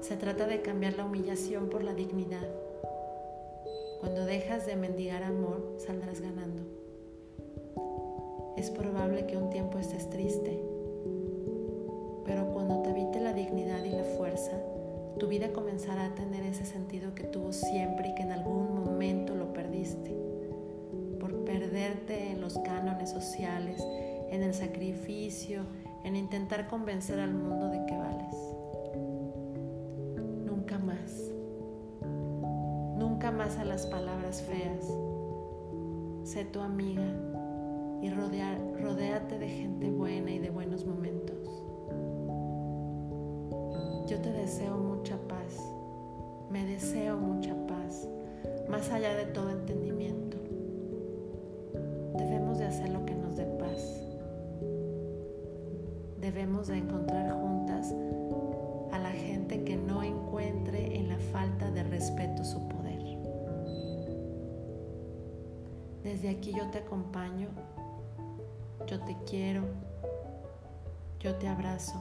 Se 0.00 0.16
trata 0.16 0.46
de 0.46 0.62
cambiar 0.62 0.96
la 0.96 1.04
humillación 1.04 1.68
por 1.68 1.82
la 1.82 1.92
dignidad. 1.92 2.46
Cuando 4.00 4.24
dejas 4.24 4.64
de 4.64 4.76
mendigar 4.76 5.22
amor, 5.22 5.74
saldrás 5.78 6.20
ganando. 6.20 6.62
Es 8.56 8.70
probable 8.70 9.26
que 9.26 9.36
un 9.36 9.50
tiempo 9.50 9.78
estés 9.78 10.08
triste, 10.08 10.62
pero 12.24 12.46
cuando 12.52 12.82
te 12.82 12.90
habite 12.90 13.20
la 13.20 13.32
dignidad 13.32 13.84
y 13.84 13.90
la 13.90 14.04
fuerza, 14.04 14.52
tu 15.18 15.26
vida 15.26 15.52
comenzará 15.52 16.06
a 16.06 16.14
tener 16.14 16.44
ese 16.44 16.64
sentido 16.64 17.14
que 17.14 17.24
tuvo 17.24 17.52
siempre 17.52 18.10
y 18.10 18.14
que 18.14 18.22
en 18.22 18.32
algún 18.32 18.74
momento 18.74 19.34
lo 19.34 19.52
perdiste, 19.52 20.14
por 21.18 21.44
perderte 21.44 22.30
en 22.30 22.40
los 22.40 22.56
cánones 22.58 23.10
sociales, 23.10 23.82
en 24.30 24.42
el 24.42 24.54
sacrificio, 24.54 25.62
en 26.04 26.16
intentar 26.16 26.68
convencer 26.68 27.18
al 27.18 27.34
mundo 27.34 27.68
de 27.68 27.84
que 27.86 27.96
vales. 27.96 28.47
A 33.58 33.64
las 33.64 33.86
palabras 33.86 34.42
feas. 34.42 34.92
Sé 36.22 36.44
tu 36.44 36.60
amiga 36.60 37.06
y 38.00 38.10
rodea, 38.10 38.58
rodéate 38.80 39.38
de 39.38 39.48
gente 39.48 39.90
buena 39.90 40.30
y 40.30 40.38
de 40.38 40.50
buenos 40.50 40.86
momentos. 40.86 41.64
Yo 44.08 44.20
te 44.20 44.30
deseo 44.32 44.76
mucha 44.76 45.16
paz, 45.28 45.60
me 46.50 46.64
deseo 46.64 47.16
mucha 47.16 47.54
paz, 47.66 48.08
más 48.68 48.90
allá 48.90 49.14
de 49.14 49.26
todo 49.26 49.50
entendimiento. 49.50 49.77
Desde 66.20 66.30
aquí 66.30 66.52
yo 66.52 66.68
te 66.72 66.78
acompaño, 66.78 67.46
yo 68.88 68.98
te 69.04 69.16
quiero, 69.24 69.62
yo 71.20 71.36
te 71.36 71.46
abrazo 71.46 71.94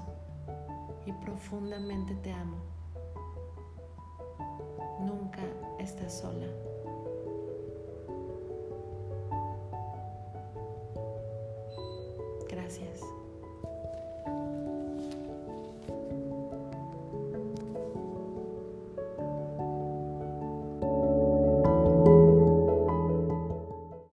y 1.06 1.12
profundamente 1.12 2.16
te 2.16 2.34
amo. 2.34 2.58
Nunca 5.02 5.44
estás 5.78 6.18
sola. 6.18 6.48